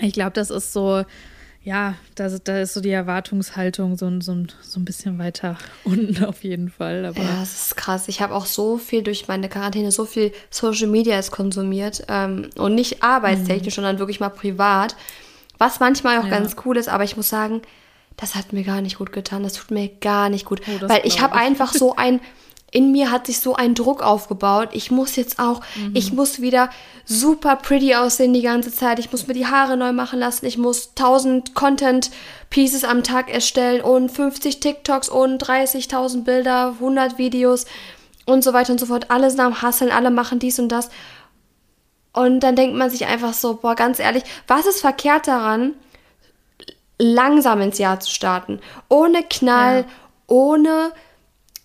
ich 0.00 0.12
glaube, 0.12 0.32
das 0.32 0.50
ist 0.50 0.72
so, 0.72 1.04
ja, 1.62 1.94
da, 2.14 2.28
da 2.28 2.60
ist 2.60 2.74
so 2.74 2.80
die 2.80 2.90
Erwartungshaltung 2.90 3.96
so, 3.96 4.08
so, 4.20 4.44
so 4.62 4.80
ein 4.80 4.84
bisschen 4.84 5.18
weiter 5.18 5.58
unten 5.84 6.24
auf 6.24 6.44
jeden 6.44 6.70
Fall. 6.70 7.04
Aber 7.04 7.22
ja, 7.22 7.40
das 7.40 7.66
ist 7.66 7.76
krass. 7.76 8.08
Ich 8.08 8.20
habe 8.20 8.34
auch 8.34 8.46
so 8.46 8.78
viel 8.78 9.02
durch 9.02 9.28
meine 9.28 9.48
Quarantäne, 9.48 9.90
so 9.90 10.04
viel 10.04 10.32
Social 10.50 10.86
Media 10.86 11.20
konsumiert 11.30 12.04
ähm, 12.08 12.50
und 12.56 12.74
nicht 12.74 13.02
arbeitstechnisch, 13.02 13.74
mhm. 13.74 13.82
sondern 13.82 13.98
wirklich 13.98 14.20
mal 14.20 14.28
privat. 14.30 14.96
Was 15.58 15.80
manchmal 15.80 16.18
auch 16.18 16.24
ja. 16.24 16.30
ganz 16.30 16.56
cool 16.64 16.76
ist, 16.76 16.88
aber 16.88 17.04
ich 17.04 17.16
muss 17.16 17.28
sagen, 17.28 17.62
das 18.16 18.34
hat 18.34 18.52
mir 18.52 18.64
gar 18.64 18.80
nicht 18.80 18.98
gut 18.98 19.12
getan. 19.12 19.42
Das 19.42 19.54
tut 19.54 19.70
mir 19.70 19.88
gar 19.88 20.28
nicht 20.28 20.44
gut. 20.44 20.62
Oh, 20.66 20.88
weil 20.88 21.02
ich 21.04 21.20
habe 21.20 21.34
einfach 21.34 21.72
so 21.72 21.96
ein 21.96 22.20
in 22.70 22.92
mir 22.92 23.10
hat 23.10 23.26
sich 23.26 23.40
so 23.40 23.54
ein 23.54 23.74
Druck 23.74 24.02
aufgebaut. 24.02 24.70
Ich 24.72 24.90
muss 24.90 25.16
jetzt 25.16 25.38
auch, 25.38 25.60
mhm. 25.74 25.92
ich 25.94 26.12
muss 26.12 26.40
wieder 26.40 26.68
super 27.06 27.56
pretty 27.56 27.94
aussehen 27.94 28.34
die 28.34 28.42
ganze 28.42 28.72
Zeit. 28.72 28.98
Ich 28.98 29.10
muss 29.10 29.26
mir 29.26 29.34
die 29.34 29.46
Haare 29.46 29.76
neu 29.76 29.92
machen 29.92 30.18
lassen. 30.18 30.44
Ich 30.44 30.58
muss 30.58 30.90
1000 30.90 31.54
Content 31.54 32.10
Pieces 32.50 32.84
am 32.84 33.02
Tag 33.02 33.32
erstellen 33.32 33.80
und 33.80 34.10
50 34.10 34.60
TikToks 34.60 35.08
und 35.08 35.42
30.000 35.42 36.24
Bilder, 36.24 36.74
100 36.74 37.16
Videos 37.16 37.64
und 38.26 38.44
so 38.44 38.52
weiter 38.52 38.72
und 38.72 38.80
so 38.80 38.86
fort. 38.86 39.10
Alles 39.10 39.36
nach 39.36 39.46
dem 39.46 39.62
Hasseln, 39.62 39.90
alle 39.90 40.10
machen 40.10 40.38
dies 40.38 40.58
und 40.58 40.68
das. 40.68 40.90
Und 42.12 42.40
dann 42.40 42.56
denkt 42.56 42.76
man 42.76 42.90
sich 42.90 43.06
einfach 43.06 43.32
so, 43.32 43.54
boah, 43.54 43.74
ganz 43.74 43.98
ehrlich, 43.98 44.24
was 44.46 44.66
ist 44.66 44.80
verkehrt 44.80 45.26
daran, 45.26 45.74
langsam 46.98 47.62
ins 47.62 47.78
Jahr 47.78 48.00
zu 48.00 48.10
starten? 48.10 48.60
Ohne 48.88 49.22
Knall, 49.22 49.80
ja. 49.80 49.86
ohne 50.26 50.92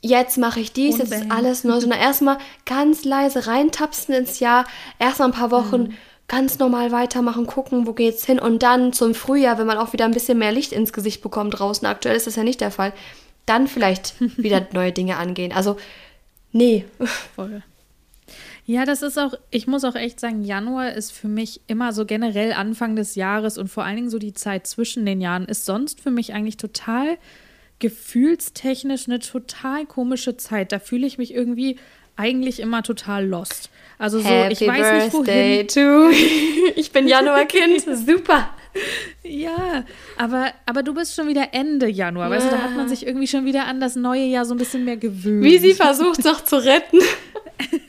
jetzt 0.04 0.38
mache 0.38 0.60
ich 0.60 0.74
dies, 0.74 0.98
jetzt 0.98 1.14
ist 1.14 1.32
alles 1.32 1.64
neu, 1.64 1.80
sondern 1.80 2.00
erstmal 2.00 2.38
ganz 2.66 3.06
leise 3.06 3.48
reintapsen 3.48 4.14
ins 4.14 4.40
Jahr, 4.40 4.66
erstmal 5.00 5.30
ein 5.30 5.34
paar 5.34 5.50
Wochen 5.50 5.84
mhm. 5.84 5.94
ganz 6.28 6.60
normal 6.60 6.92
weitermachen, 6.92 7.48
gucken, 7.48 7.88
wo 7.88 7.94
geht's 7.94 8.26
hin 8.26 8.38
und 8.38 8.62
dann 8.62 8.92
zum 8.92 9.16
Frühjahr, 9.16 9.58
wenn 9.58 9.66
man 9.66 9.78
auch 9.78 9.94
wieder 9.94 10.06
ein 10.06 10.12
bisschen 10.12 10.38
mehr 10.38 10.52
Licht 10.52 10.74
ins 10.74 10.94
Gesicht 10.94 11.24
bekommt 11.24 11.58
draußen, 11.58 11.88
aktuell 11.88 12.18
ist 12.18 12.28
das 12.28 12.36
ja 12.36 12.44
nicht 12.44 12.62
der 12.62 12.72
Fall, 12.72 12.94
dann 13.46 13.68
vielleicht 13.68 14.16
wieder 14.38 14.68
neue 14.74 14.92
Dinge 14.92 15.18
angehen. 15.18 15.54
Also, 15.54 15.78
nee. 16.52 16.86
Voll. 17.36 17.64
Ja, 18.66 18.86
das 18.86 19.02
ist 19.02 19.18
auch, 19.18 19.34
ich 19.52 19.68
muss 19.68 19.84
auch 19.84 19.96
echt 19.96 20.20
sagen, 20.20 20.44
Januar 20.44 20.94
ist 20.94 21.12
für 21.12 21.28
mich 21.28 21.62
immer 21.68 21.92
so 21.92 22.06
generell 22.06 22.54
Anfang 22.54 22.96
des 22.96 23.16
Jahres 23.16 23.58
und 23.58 23.70
vor 23.70 23.84
allen 23.84 23.98
Dingen 23.98 24.10
so 24.10 24.20
die 24.20 24.34
Zeit 24.34 24.68
zwischen 24.68 25.06
den 25.06 25.20
Jahren 25.20 25.46
ist 25.46 25.66
sonst 25.66 26.00
für 26.00 26.12
mich 26.12 26.34
eigentlich 26.34 26.58
total 26.58 27.18
gefühlstechnisch 27.80 29.08
eine 29.08 29.20
total 29.20 29.86
komische 29.86 30.38
Zeit. 30.38 30.72
Da 30.72 30.80
fühle 30.80 31.06
ich 31.06 31.18
mich 31.18 31.34
irgendwie 31.34 31.78
eigentlich 32.16 32.60
immer 32.60 32.84
total 32.84 33.26
lost. 33.26 33.70
Also 33.98 34.20
so, 34.20 34.26
Happy 34.26 34.54
ich 34.54 34.68
weiß 34.68 35.14
Birthday 35.14 35.64
nicht 35.64 35.76
wohin. 35.76 36.12
To. 36.74 36.80
ich 36.80 36.92
bin 36.92 37.08
Januarkind, 37.08 37.82
super. 37.82 38.50
Ja, 39.24 39.86
aber, 40.18 40.52
aber 40.66 40.82
du 40.82 40.94
bist 40.94 41.16
schon 41.16 41.28
wieder 41.28 41.50
Ende 41.54 41.88
Januar, 41.88 42.30
ja. 42.30 42.36
weißt 42.36 42.48
du, 42.48 42.52
da 42.52 42.64
hat 42.64 42.76
man 42.76 42.90
sich 42.90 43.06
irgendwie 43.06 43.28
schon 43.28 43.46
wieder 43.46 43.66
an 43.68 43.80
das 43.80 43.96
neue 43.96 44.26
Jahr 44.26 44.46
so 44.46 44.54
ein 44.54 44.58
bisschen 44.58 44.84
mehr 44.84 44.98
gewöhnt. 44.98 45.44
Wie 45.44 45.60
sie 45.60 45.74
versucht, 45.74 46.20
es 46.20 46.26
noch 46.26 46.44
zu 46.44 46.58
retten. 46.58 46.98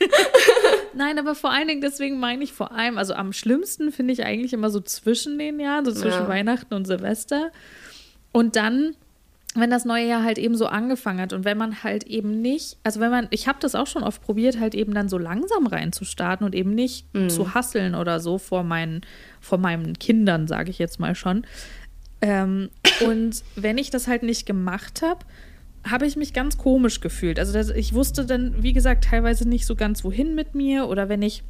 Nein, 0.93 1.19
aber 1.19 1.35
vor 1.35 1.51
allen 1.51 1.67
Dingen, 1.67 1.81
deswegen 1.81 2.19
meine 2.19 2.43
ich 2.43 2.53
vor 2.53 2.71
allem, 2.71 2.97
also 2.97 3.15
am 3.15 3.33
schlimmsten 3.33 3.91
finde 3.91 4.13
ich 4.13 4.23
eigentlich 4.23 4.53
immer 4.53 4.69
so 4.69 4.79
zwischen 4.79 5.37
den 5.37 5.59
Jahren, 5.59 5.85
so 5.85 5.91
zwischen 5.91 6.21
ja. 6.21 6.27
Weihnachten 6.27 6.73
und 6.73 6.85
Silvester. 6.85 7.51
Und 8.31 8.55
dann 8.55 8.95
wenn 9.55 9.69
das 9.69 9.85
neue 9.85 10.05
Jahr 10.05 10.23
halt 10.23 10.37
eben 10.37 10.55
so 10.55 10.67
angefangen 10.67 11.21
hat 11.21 11.33
und 11.33 11.45
wenn 11.45 11.57
man 11.57 11.83
halt 11.83 12.03
eben 12.03 12.41
nicht, 12.41 12.77
also 12.83 12.99
wenn 12.99 13.09
man, 13.09 13.27
ich 13.31 13.47
habe 13.47 13.57
das 13.61 13.73
auch 13.73 13.87
schon 13.87 14.03
oft 14.03 14.21
probiert, 14.21 14.59
halt 14.59 14.75
eben 14.75 14.93
dann 14.93 15.07
so 15.07 15.17
langsam 15.17 15.65
reinzustarten 15.65 16.45
und 16.45 16.53
eben 16.53 16.75
nicht 16.75 17.13
mhm. 17.13 17.29
zu 17.29 17.53
hasseln 17.53 17.95
oder 17.95 18.19
so 18.19 18.37
vor 18.37 18.63
meinen, 18.63 19.01
vor 19.39 19.57
meinen 19.57 19.97
Kindern, 19.97 20.47
sage 20.47 20.69
ich 20.69 20.77
jetzt 20.77 20.99
mal 20.99 21.15
schon. 21.15 21.45
Ähm, 22.21 22.69
und 23.05 23.43
wenn 23.55 23.77
ich 23.77 23.89
das 23.89 24.07
halt 24.07 24.23
nicht 24.23 24.45
gemacht 24.45 25.01
habe, 25.01 25.25
habe 25.89 26.05
ich 26.05 26.15
mich 26.15 26.33
ganz 26.33 26.57
komisch 26.57 26.99
gefühlt. 26.99 27.39
Also 27.39 27.53
das, 27.53 27.69
ich 27.69 27.93
wusste 27.93 28.25
dann, 28.25 28.61
wie 28.61 28.73
gesagt, 28.73 29.05
teilweise 29.05 29.47
nicht 29.47 29.65
so 29.65 29.75
ganz 29.75 30.03
wohin 30.03 30.35
mit 30.35 30.55
mir 30.55 30.87
oder 30.87 31.09
wenn 31.09 31.21
ich 31.21 31.43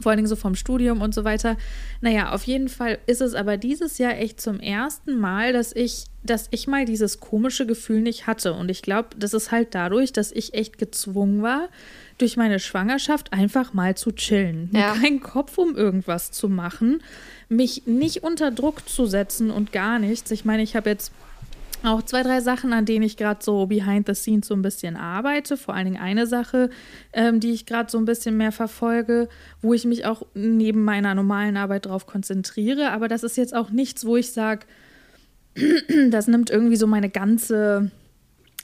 vor 0.00 0.10
allen 0.10 0.18
Dingen 0.18 0.28
so 0.28 0.36
vom 0.36 0.54
Studium 0.54 1.00
und 1.00 1.14
so 1.14 1.24
weiter. 1.24 1.56
Naja, 2.00 2.32
auf 2.32 2.44
jeden 2.44 2.68
Fall 2.68 2.98
ist 3.06 3.20
es 3.20 3.34
aber 3.34 3.56
dieses 3.56 3.98
Jahr 3.98 4.16
echt 4.18 4.40
zum 4.40 4.60
ersten 4.60 5.18
Mal, 5.18 5.52
dass 5.52 5.74
ich, 5.74 6.04
dass 6.22 6.48
ich 6.50 6.66
mal 6.66 6.84
dieses 6.84 7.20
komische 7.20 7.66
Gefühl 7.66 8.00
nicht 8.00 8.26
hatte. 8.26 8.54
Und 8.54 8.70
ich 8.70 8.82
glaube, 8.82 9.10
das 9.16 9.34
ist 9.34 9.50
halt 9.50 9.74
dadurch, 9.74 10.12
dass 10.12 10.32
ich 10.32 10.54
echt 10.54 10.78
gezwungen 10.78 11.42
war, 11.42 11.68
durch 12.18 12.36
meine 12.36 12.58
Schwangerschaft 12.58 13.32
einfach 13.32 13.72
mal 13.72 13.96
zu 13.96 14.12
chillen. 14.12 14.70
Ja. 14.72 14.94
Keinen 14.94 15.20
Kopf 15.20 15.58
um 15.58 15.76
irgendwas 15.76 16.30
zu 16.30 16.48
machen, 16.48 17.02
mich 17.48 17.86
nicht 17.86 18.22
unter 18.22 18.50
Druck 18.50 18.88
zu 18.88 19.06
setzen 19.06 19.50
und 19.50 19.72
gar 19.72 19.98
nichts. 19.98 20.30
Ich 20.30 20.44
meine, 20.44 20.62
ich 20.62 20.76
habe 20.76 20.90
jetzt 20.90 21.12
auch 21.84 22.02
zwei, 22.02 22.22
drei 22.22 22.40
Sachen, 22.40 22.72
an 22.72 22.84
denen 22.84 23.04
ich 23.04 23.16
gerade 23.16 23.42
so 23.42 23.66
behind 23.66 24.06
the 24.06 24.14
scenes 24.14 24.46
so 24.46 24.54
ein 24.54 24.62
bisschen 24.62 24.96
arbeite. 24.96 25.56
Vor 25.56 25.74
allen 25.74 25.86
Dingen 25.86 26.00
eine 26.00 26.26
Sache, 26.26 26.70
ähm, 27.12 27.40
die 27.40 27.52
ich 27.52 27.66
gerade 27.66 27.90
so 27.90 27.98
ein 27.98 28.04
bisschen 28.04 28.36
mehr 28.36 28.52
verfolge, 28.52 29.28
wo 29.60 29.74
ich 29.74 29.84
mich 29.84 30.06
auch 30.06 30.22
neben 30.34 30.84
meiner 30.84 31.14
normalen 31.14 31.56
Arbeit 31.56 31.86
drauf 31.86 32.06
konzentriere. 32.06 32.90
Aber 32.90 33.08
das 33.08 33.22
ist 33.22 33.36
jetzt 33.36 33.54
auch 33.54 33.70
nichts, 33.70 34.04
wo 34.04 34.16
ich 34.16 34.32
sage, 34.32 34.66
das 36.10 36.26
nimmt 36.26 36.50
irgendwie 36.50 36.76
so 36.76 36.86
meine 36.86 37.10
ganze 37.10 37.90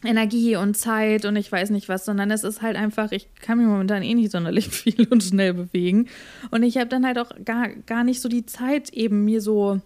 Energie 0.03 0.57
und 0.57 0.77
Zeit 0.77 1.27
und 1.27 1.37
ich 1.37 1.53
weiß 1.53 1.71
nicht 1.71 1.89
was, 1.89 2.07
sondern 2.07 2.31
es 2.31 2.43
ist 2.43 2.63
halt 2.63 2.77
einfach, 2.77 3.13
ich 3.13 3.29
kann 3.35 3.59
mich 3.59 3.67
momentan 3.67 4.03
eh 4.03 4.15
nicht 4.15 4.31
sonderlich 4.31 4.69
viel 4.71 5.07
und 5.09 5.23
schnell 5.23 5.55
bewegen. 5.55 6.09
Und 6.51 6.63
ich 6.63 6.79
habe 6.79 6.89
dann 6.89 7.07
halt 7.07 7.19
auch 7.19 7.33
gar, 7.45 7.69
gar 7.69 8.05
nicht 8.05 8.21
so 8.21 8.29
die 8.29 8.47
Zeit, 8.47 8.91
eben 8.91 9.25
mir 9.25 9.41
so, 9.41 9.81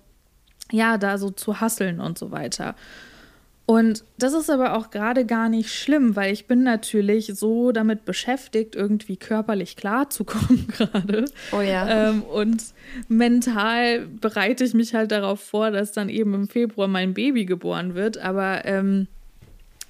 ja, 0.71 0.99
da 0.99 1.19
so 1.19 1.31
zu 1.31 1.61
hasseln 1.61 2.01
und 2.01 2.17
so 2.17 2.31
weiter. 2.31 2.77
Und 3.67 4.05
das 4.19 4.35
ist 4.35 4.51
aber 4.51 4.77
auch 4.77 4.91
gerade 4.91 5.25
gar 5.25 5.49
nicht 5.49 5.73
schlimm, 5.73 6.17
weil 6.17 6.33
ich 6.35 6.47
bin 6.47 6.65
natürlich 6.65 7.33
so 7.35 7.73
damit 7.73 8.05
beschäftigt, 8.05 8.77
irgendwie 8.77 9.17
körperlich 9.17 9.77
klarzukommen 9.77 10.67
gerade. 10.77 11.25
Oh 11.51 11.63
ja. 11.63 12.11
Ähm, 12.11 12.23
und 12.23 12.63
mental 13.09 14.07
bereite 14.21 14.65
ich 14.65 14.75
mich 14.75 14.95
halt 14.95 15.13
darauf 15.13 15.41
vor, 15.41 15.71
dass 15.71 15.93
dann 15.93 16.11
eben 16.11 16.35
im 16.35 16.49
Februar 16.49 16.89
mein 16.89 17.15
Baby 17.15 17.47
geboren 17.47 17.95
wird. 17.95 18.19
Aber 18.19 18.67
ähm, 18.67 19.09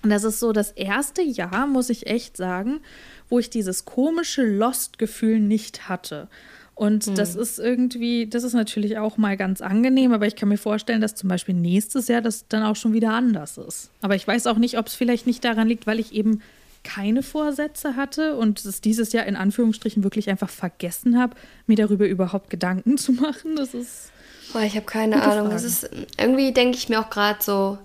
das 0.02 0.22
ist 0.22 0.38
so 0.38 0.52
das 0.52 0.70
erste 0.70 1.22
Jahr, 1.22 1.66
muss 1.66 1.90
ich 1.90 2.06
echt 2.06 2.36
sagen, 2.36 2.80
wo 3.28 3.40
ich 3.40 3.50
dieses 3.50 3.84
komische 3.84 4.44
Lost-Gefühl 4.44 5.40
nicht 5.40 5.88
hatte. 5.88 6.28
Und 6.74 7.06
hm. 7.06 7.14
das 7.14 7.36
ist 7.36 7.58
irgendwie, 7.58 8.26
das 8.26 8.42
ist 8.42 8.52
natürlich 8.52 8.98
auch 8.98 9.16
mal 9.16 9.36
ganz 9.36 9.60
angenehm, 9.60 10.12
aber 10.12 10.26
ich 10.26 10.34
kann 10.34 10.48
mir 10.48 10.58
vorstellen, 10.58 11.00
dass 11.00 11.14
zum 11.14 11.28
Beispiel 11.28 11.54
nächstes 11.54 12.08
Jahr 12.08 12.20
das 12.20 12.48
dann 12.48 12.64
auch 12.64 12.76
schon 12.76 12.92
wieder 12.92 13.12
anders 13.12 13.58
ist. 13.58 13.90
Aber 14.00 14.16
ich 14.16 14.26
weiß 14.26 14.46
auch 14.48 14.58
nicht, 14.58 14.76
ob 14.76 14.88
es 14.88 14.94
vielleicht 14.94 15.26
nicht 15.26 15.44
daran 15.44 15.68
liegt, 15.68 15.86
weil 15.86 16.00
ich 16.00 16.12
eben 16.12 16.42
keine 16.82 17.22
Vorsätze 17.22 17.96
hatte 17.96 18.36
und 18.36 18.64
es 18.64 18.80
dieses 18.80 19.12
Jahr 19.12 19.24
in 19.26 19.36
Anführungsstrichen 19.36 20.04
wirklich 20.04 20.28
einfach 20.28 20.50
vergessen 20.50 21.18
habe, 21.18 21.34
mir 21.66 21.76
darüber 21.76 22.06
überhaupt 22.06 22.50
Gedanken 22.50 22.98
zu 22.98 23.12
machen. 23.12 23.56
Das 23.56 23.72
ist. 23.74 24.10
Boah, 24.52 24.62
ich 24.62 24.76
habe 24.76 24.86
keine 24.86 25.22
Ahnung. 25.22 25.50
Es 25.52 25.64
ist 25.64 25.88
irgendwie 26.18 26.52
denke 26.52 26.76
ich 26.76 26.88
mir 26.88 27.00
auch 27.00 27.08
gerade 27.08 27.38
so, 27.42 27.78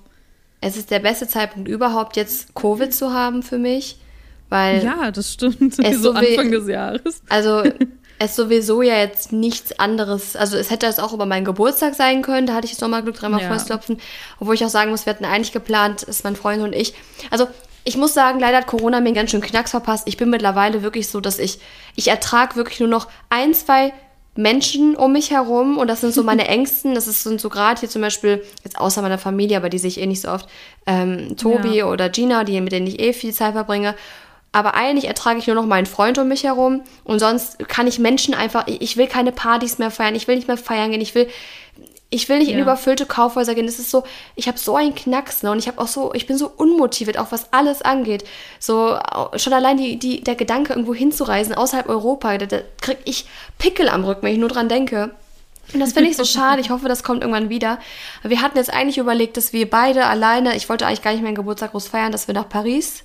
es 0.61 0.77
ist 0.77 0.91
der 0.91 0.99
beste 0.99 1.27
Zeitpunkt 1.27 1.69
überhaupt 1.69 2.17
jetzt 2.17 2.53
Covid 2.53 2.93
zu 2.93 3.13
haben 3.13 3.43
für 3.43 3.57
mich, 3.57 3.97
weil 4.49 4.83
ja, 4.83 5.09
das 5.11 5.33
stimmt. 5.33 5.79
Es 5.79 6.01
so 6.01 6.11
Anfang 6.11 6.51
des 6.51 6.67
Jahres. 6.67 7.21
Also 7.29 7.63
es 8.19 8.35
sowieso 8.35 8.81
ja 8.81 8.97
jetzt 8.97 9.31
nichts 9.31 9.79
anderes, 9.79 10.35
also 10.35 10.57
es 10.57 10.69
hätte 10.69 10.85
es 10.85 10.99
auch 10.99 11.13
über 11.13 11.25
meinen 11.25 11.45
Geburtstag 11.45 11.95
sein 11.95 12.21
können, 12.21 12.47
da 12.47 12.53
hatte 12.53 12.65
ich 12.65 12.71
jetzt 12.71 12.81
nochmal 12.81 13.01
Glück, 13.01 13.15
dreimal 13.15 13.41
ja. 13.41 13.47
Fäustklopfen, 13.47 13.99
obwohl 14.39 14.55
ich 14.55 14.65
auch 14.65 14.69
sagen 14.69 14.91
muss, 14.91 15.05
wir 15.05 15.13
hatten 15.13 15.25
eigentlich 15.25 15.53
geplant, 15.53 16.03
ist 16.03 16.25
mein 16.25 16.35
Freund 16.35 16.61
und 16.61 16.75
ich, 16.75 16.93
also 17.31 17.47
ich 17.85 17.97
muss 17.97 18.13
sagen, 18.13 18.39
leider 18.39 18.57
hat 18.57 18.67
Corona 18.67 18.99
mir 18.99 19.07
einen 19.07 19.15
ganz 19.15 19.31
schön 19.31 19.41
Knacks 19.41 19.71
verpasst. 19.71 20.07
Ich 20.07 20.17
bin 20.17 20.29
mittlerweile 20.29 20.83
wirklich 20.83 21.07
so, 21.07 21.21
dass 21.21 21.39
ich, 21.39 21.59
ich 21.95 22.09
ertrage 22.09 22.55
wirklich 22.55 22.79
nur 22.81 22.89
noch 22.89 23.07
ein, 23.29 23.53
zwei 23.53 23.93
Menschen 24.35 24.95
um 24.95 25.13
mich 25.13 25.31
herum 25.31 25.77
und 25.77 25.87
das 25.87 26.01
sind 26.01 26.13
so 26.13 26.23
meine 26.23 26.47
Ängsten. 26.49 26.93
Das 26.93 27.07
ist, 27.07 27.23
sind 27.23 27.41
so 27.41 27.49
gerade 27.49 27.79
hier 27.79 27.89
zum 27.89 28.01
Beispiel, 28.01 28.43
jetzt 28.63 28.77
außer 28.77 29.01
meiner 29.01 29.17
Familie, 29.17 29.57
aber 29.57 29.69
die 29.69 29.79
sehe 29.79 29.87
ich 29.87 29.99
eh 29.99 30.05
nicht 30.05 30.21
so 30.21 30.29
oft, 30.29 30.47
ähm, 30.85 31.35
Tobi 31.37 31.77
ja. 31.77 31.85
oder 31.85 32.09
Gina, 32.09 32.43
die, 32.43 32.59
mit 32.61 32.73
denen 32.73 32.87
ich 32.87 32.99
eh 32.99 33.13
viel 33.13 33.33
Zeit 33.33 33.53
verbringe. 33.53 33.95
Aber 34.51 34.73
eigentlich 34.73 35.05
ertrage 35.05 35.37
ich 35.37 35.47
nur 35.47 35.55
noch 35.55 35.65
meinen 35.65 35.85
Freund 35.85 36.17
um 36.17 36.27
mich 36.27 36.43
herum 36.43 36.81
und 37.03 37.19
sonst 37.19 37.59
kann 37.67 37.85
ich 37.85 37.99
Menschen 37.99 38.33
einfach, 38.33 38.65
ich 38.67 38.97
will 38.97 39.07
keine 39.07 39.31
Partys 39.31 39.77
mehr 39.77 39.91
feiern, 39.91 40.15
ich 40.15 40.27
will 40.27 40.35
nicht 40.35 40.47
mehr 40.47 40.57
feiern 40.57 40.89
gehen, 40.89 41.01
ich 41.01 41.13
will, 41.13 41.27
ich 42.09 42.27
will 42.27 42.39
nicht 42.39 42.49
ja. 42.49 42.55
in 42.55 42.61
überfüllte 42.61 43.05
Kaufhäuser 43.05 43.53
gehen. 43.53 43.67
Das 43.67 43.77
ist 43.77 43.91
so, 43.91 44.03
ich 44.35 44.47
habe 44.47 44.57
so 44.57 44.75
einen 44.75 44.95
Knacks, 44.95 45.43
ne? 45.43 45.51
Und 45.51 45.59
ich 45.59 45.67
habe 45.67 45.79
auch 45.79 45.87
so, 45.87 46.13
ich 46.15 46.25
bin 46.25 46.37
so 46.37 46.51
unmotiviert, 46.55 47.19
auch 47.19 47.31
was 47.31 47.53
alles 47.53 47.83
angeht. 47.83 48.23
So, 48.59 48.97
schon 49.35 49.53
allein 49.53 49.77
die, 49.77 49.97
die, 49.97 50.21
der 50.21 50.35
Gedanke, 50.35 50.73
irgendwo 50.73 50.95
hinzureisen, 50.95 51.53
außerhalb 51.53 51.87
Europa, 51.87 52.39
da, 52.39 52.47
da 52.47 52.59
krieg 52.81 52.97
ich 53.05 53.25
Pickel 53.59 53.89
am 53.89 54.03
Rücken, 54.03 54.23
wenn 54.23 54.33
ich 54.33 54.39
nur 54.39 54.49
dran 54.49 54.69
denke. 54.69 55.11
Und 55.71 55.79
das 55.79 55.93
finde 55.93 56.09
ich 56.09 56.17
so 56.17 56.25
schade. 56.25 56.61
Ich 56.61 56.71
hoffe, 56.71 56.87
das 56.87 57.03
kommt 57.03 57.21
irgendwann 57.21 57.49
wieder. 57.49 57.77
Wir 58.23 58.41
hatten 58.41 58.57
jetzt 58.57 58.73
eigentlich 58.73 58.97
überlegt, 58.97 59.37
dass 59.37 59.53
wir 59.53 59.69
beide 59.69 60.07
alleine, 60.07 60.55
ich 60.55 60.67
wollte 60.67 60.87
eigentlich 60.87 61.03
gar 61.03 61.11
nicht 61.11 61.21
meinen 61.21 61.35
Geburtstag 61.35 61.71
groß 61.71 61.87
feiern, 61.87 62.11
dass 62.11 62.27
wir 62.27 62.33
nach 62.33 62.49
Paris 62.49 63.03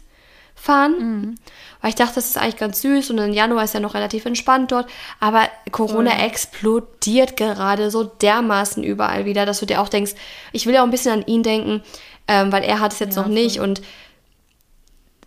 fahren. 0.55 0.95
Mhm. 0.99 1.35
Weil 1.81 1.91
ich 1.91 1.97
dachte, 1.97 2.15
das 2.15 2.27
ist 2.27 2.39
eigentlich 2.39 2.57
ganz 2.57 2.81
süß 2.81 3.11
und 3.11 3.19
im 3.19 3.33
Januar 3.33 3.65
ist 3.65 3.75
ja 3.75 3.81
noch 3.81 3.95
relativ 3.95 4.25
entspannt 4.25 4.73
dort. 4.73 4.87
Aber 5.21 5.43
Corona 5.71 6.15
mhm. 6.15 6.21
explodiert 6.21 7.37
gerade 7.37 7.91
so 7.91 8.05
dermaßen 8.05 8.83
überall 8.83 9.25
wieder, 9.27 9.45
dass 9.45 9.61
du 9.61 9.67
dir 9.67 9.81
auch 9.81 9.89
denkst, 9.89 10.13
ich 10.53 10.67
will 10.67 10.75
ja 10.75 10.81
auch 10.81 10.87
ein 10.87 10.91
bisschen 10.91 11.13
an 11.13 11.27
ihn 11.27 11.43
denken, 11.43 11.83
ähm, 12.27 12.51
weil 12.53 12.63
er 12.63 12.81
hat 12.81 12.93
es 12.93 13.01
jetzt 13.01 13.17
ja, 13.17 13.23
noch 13.23 13.29
nicht 13.29 13.59
voll. 13.59 13.69
und 13.69 13.83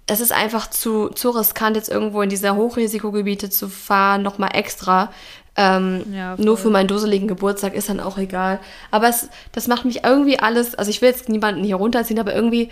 es 0.08 0.22
ist 0.22 0.32
einfach 0.32 0.70
zu, 0.70 1.10
zu 1.10 1.30
riskant, 1.32 1.76
jetzt 1.76 1.90
irgendwo 1.90 2.22
in 2.22 2.30
diese 2.30 2.56
Hochrisikogebiete 2.56 3.50
zu 3.50 3.68
fahren, 3.68 4.24
nochmal 4.24 4.52
extra. 4.54 5.12
Ähm, 5.58 6.06
ja, 6.14 6.36
nur 6.38 6.56
für 6.56 6.70
meinen 6.70 6.88
dusseligen 6.88 7.28
Geburtstag 7.28 7.74
ist 7.74 7.90
dann 7.90 8.00
auch 8.00 8.18
egal. 8.18 8.60
Aber 8.90 9.10
es, 9.10 9.28
das 9.52 9.68
macht 9.68 9.86
mich 9.86 10.06
irgendwie 10.06 10.40
alles, 10.40 10.76
also 10.76 10.90
ich 10.90 11.02
will 11.02 11.10
jetzt 11.10 11.30
niemanden 11.30 11.64
hier 11.64 11.76
runterziehen, 11.76 12.20
aber 12.20 12.34
irgendwie 12.34 12.70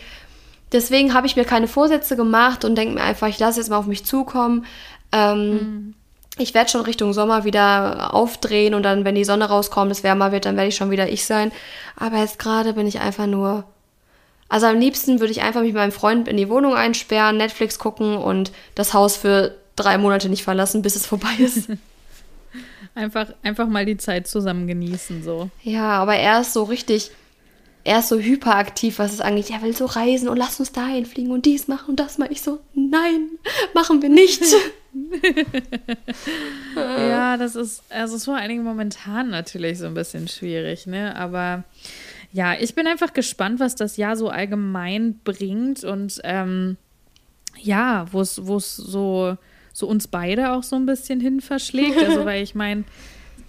Deswegen 0.75 1.13
habe 1.13 1.25
ich 1.25 1.37
mir 1.37 1.45
keine 1.45 1.69
Vorsätze 1.69 2.17
gemacht 2.17 2.65
und 2.65 2.75
denke 2.75 2.95
mir 2.95 3.01
einfach, 3.01 3.29
ich 3.29 3.39
lasse 3.39 3.61
jetzt 3.61 3.69
mal 3.69 3.77
auf 3.77 3.85
mich 3.85 4.05
zukommen. 4.05 4.65
Ähm, 5.13 5.51
mhm. 5.51 5.93
Ich 6.37 6.53
werde 6.53 6.69
schon 6.69 6.81
Richtung 6.81 7.13
Sommer 7.13 7.45
wieder 7.45 8.13
aufdrehen 8.13 8.73
und 8.73 8.83
dann, 8.83 9.05
wenn 9.05 9.15
die 9.15 9.23
Sonne 9.23 9.45
rauskommt, 9.45 9.89
es 9.89 10.03
wärmer 10.03 10.33
wird, 10.33 10.45
dann 10.45 10.57
werde 10.57 10.67
ich 10.67 10.75
schon 10.75 10.91
wieder 10.91 11.07
ich 11.07 11.25
sein. 11.25 11.53
Aber 11.95 12.17
jetzt 12.17 12.39
gerade 12.39 12.73
bin 12.73 12.87
ich 12.87 12.99
einfach 12.99 13.25
nur. 13.25 13.63
Also 14.49 14.65
am 14.65 14.77
liebsten 14.77 15.21
würde 15.21 15.31
ich 15.31 15.43
einfach 15.43 15.61
mich 15.61 15.71
mit 15.71 15.81
meinem 15.81 15.93
Freund 15.93 16.27
in 16.27 16.35
die 16.35 16.49
Wohnung 16.49 16.75
einsperren, 16.75 17.37
Netflix 17.37 17.79
gucken 17.79 18.17
und 18.17 18.51
das 18.75 18.93
Haus 18.93 19.15
für 19.15 19.55
drei 19.77 19.97
Monate 19.97 20.27
nicht 20.27 20.43
verlassen, 20.43 20.81
bis 20.81 20.97
es 20.97 21.05
vorbei 21.05 21.31
ist. 21.39 21.69
einfach, 22.95 23.27
einfach 23.43 23.69
mal 23.69 23.85
die 23.85 23.97
Zeit 23.97 24.27
zusammen 24.27 24.67
genießen, 24.67 25.23
so. 25.23 25.49
Ja, 25.63 26.01
aber 26.01 26.17
er 26.17 26.41
ist 26.41 26.51
so 26.51 26.63
richtig 26.63 27.11
er 27.85 27.99
ist 27.99 28.09
so 28.09 28.17
hyperaktiv, 28.17 28.99
was 28.99 29.13
es 29.13 29.21
angeht. 29.21 29.51
Er 29.51 29.61
will 29.61 29.75
so 29.75 29.85
reisen 29.85 30.27
und 30.27 30.37
lass 30.37 30.59
uns 30.59 30.71
dahin 30.71 31.05
fliegen 31.05 31.31
und 31.31 31.45
dies 31.45 31.67
machen 31.67 31.91
und 31.91 31.99
das 31.99 32.17
mal. 32.17 32.31
Ich 32.31 32.41
so, 32.41 32.59
nein, 32.73 33.29
machen 33.73 34.01
wir 34.01 34.09
nicht. 34.09 34.41
ja, 36.75 37.37
das 37.37 37.55
ist, 37.55 37.83
also 37.89 38.17
vor 38.17 38.37
allen 38.37 38.49
Dingen 38.49 38.63
momentan 38.63 39.29
natürlich 39.29 39.77
so 39.77 39.85
ein 39.85 39.93
bisschen 39.93 40.27
schwierig, 40.27 40.87
ne? 40.87 41.15
Aber 41.15 41.63
ja, 42.33 42.55
ich 42.59 42.75
bin 42.75 42.87
einfach 42.87 43.13
gespannt, 43.13 43.59
was 43.59 43.75
das 43.75 43.97
Jahr 43.97 44.17
so 44.17 44.29
allgemein 44.29 45.19
bringt 45.23 45.83
und 45.83 46.19
ähm, 46.23 46.77
ja, 47.61 48.07
wo 48.11 48.21
es 48.21 48.35
so, 48.35 49.37
so 49.73 49.87
uns 49.87 50.07
beide 50.07 50.51
auch 50.53 50.63
so 50.63 50.75
ein 50.75 50.85
bisschen 50.87 51.19
hin 51.19 51.39
verschlägt. 51.39 51.97
Also, 51.97 52.25
weil 52.25 52.41
ich 52.41 52.55
meine, 52.55 52.83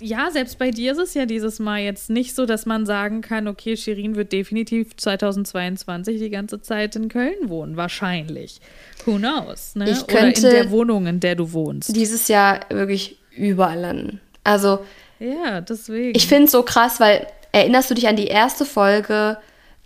ja, 0.00 0.30
selbst 0.30 0.58
bei 0.58 0.70
dir 0.70 0.92
ist 0.92 0.98
es 0.98 1.14
ja 1.14 1.26
dieses 1.26 1.58
Mal 1.58 1.80
jetzt 1.80 2.10
nicht 2.10 2.34
so, 2.34 2.46
dass 2.46 2.66
man 2.66 2.86
sagen 2.86 3.22
kann, 3.22 3.48
okay, 3.48 3.76
Shirin 3.76 4.16
wird 4.16 4.32
definitiv 4.32 4.96
2022 4.96 6.18
die 6.18 6.30
ganze 6.30 6.60
Zeit 6.60 6.96
in 6.96 7.08
Köln 7.08 7.48
wohnen. 7.48 7.76
Wahrscheinlich. 7.76 8.60
Who 9.04 9.16
knows? 9.16 9.74
Ne? 9.74 9.90
Ich 9.90 10.06
könnte 10.06 10.40
Oder 10.40 10.50
in 10.50 10.62
der 10.62 10.70
Wohnung, 10.70 11.06
in 11.06 11.20
der 11.20 11.34
du 11.34 11.52
wohnst. 11.52 11.94
Dieses 11.96 12.28
Jahr 12.28 12.60
wirklich 12.68 13.18
überall 13.36 13.78
landen. 13.78 14.20
Also. 14.44 14.80
Ja, 15.18 15.62
deswegen. 15.62 16.16
Ich 16.16 16.26
finde 16.26 16.44
es 16.44 16.52
so 16.52 16.62
krass, 16.62 17.00
weil 17.00 17.26
erinnerst 17.52 17.90
du 17.90 17.94
dich 17.94 18.06
an 18.06 18.16
die 18.16 18.26
erste 18.26 18.66
Folge 18.66 19.38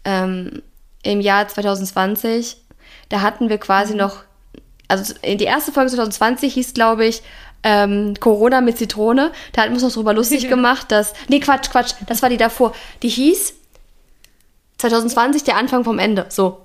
ähm, 0.04 0.62
im 1.02 1.20
Jahr 1.20 1.46
2020? 1.46 2.56
Da 3.10 3.20
hatten 3.20 3.48
wir 3.48 3.58
quasi 3.58 3.92
mhm. 3.92 4.00
noch. 4.00 4.24
Also 4.88 5.14
die 5.22 5.44
erste 5.44 5.70
Folge 5.70 5.92
2020 5.92 6.52
hieß, 6.52 6.74
glaube 6.74 7.06
ich, 7.06 7.22
ähm, 7.62 8.14
Corona 8.18 8.60
mit 8.60 8.78
Zitrone. 8.78 9.32
Da 9.52 9.62
hatten 9.62 9.72
wir 9.72 9.74
uns 9.74 9.82
noch 9.82 9.92
drüber 9.92 10.14
lustig 10.14 10.48
gemacht, 10.48 10.90
dass. 10.90 11.12
Nee, 11.28 11.40
Quatsch, 11.40 11.70
Quatsch, 11.70 11.94
das 12.06 12.22
war 12.22 12.28
die 12.28 12.36
davor. 12.36 12.72
Die 13.02 13.08
hieß 13.08 13.54
2020 14.78 15.44
der 15.44 15.56
Anfang 15.56 15.84
vom 15.84 15.98
Ende, 15.98 16.26
so. 16.28 16.60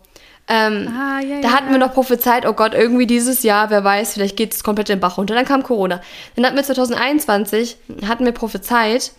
Ähm, 0.47 0.87
Ah, 0.95 1.19
ja, 1.21 1.41
da 1.41 1.47
ja, 1.47 1.53
hatten 1.55 1.71
wir 1.71 1.79
noch 1.79 1.93
prophezeit, 1.93 2.45
oh 2.45 2.53
Gott, 2.53 2.75
irgendwie 2.75 3.07
dieses 3.07 3.41
Jahr, 3.41 3.71
wer 3.71 3.83
weiß, 3.83 4.13
vielleicht 4.13 4.37
geht 4.37 4.53
es 4.53 4.63
komplett 4.63 4.89
den 4.89 4.99
Bach 4.99 5.17
runter. 5.17 5.33
Dann 5.33 5.45
kam 5.45 5.63
Corona. 5.63 6.01
Dann 6.35 6.45
hatten 6.45 6.55
wir 6.55 6.63
2021, 6.63 7.77
hatten 8.07 8.25
wir 8.25 8.31
prophezeit, 8.31 9.11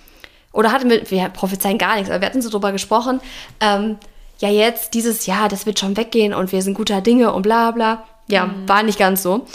oder 0.52 0.72
hatten 0.72 0.88
wir, 0.88 1.10
wir 1.10 1.28
prophezeien 1.28 1.78
gar 1.78 1.96
nichts, 1.96 2.10
aber 2.10 2.20
wir 2.20 2.26
hatten 2.26 2.42
so 2.42 2.48
drüber 2.48 2.72
gesprochen, 2.72 3.20
ähm, 3.60 3.98
ja 4.38 4.48
jetzt, 4.48 4.94
dieses 4.94 5.26
Jahr, 5.26 5.48
das 5.48 5.66
wird 5.66 5.78
schon 5.78 5.96
weggehen 5.96 6.32
und 6.32 6.52
wir 6.52 6.62
sind 6.62 6.74
guter 6.74 7.00
Dinge 7.00 7.32
und 7.32 7.42
bla 7.42 7.72
bla. 7.72 8.04
Ja, 8.28 8.50
war 8.66 8.82
nicht 8.82 8.98
ganz 8.98 9.22
so. 9.22 9.46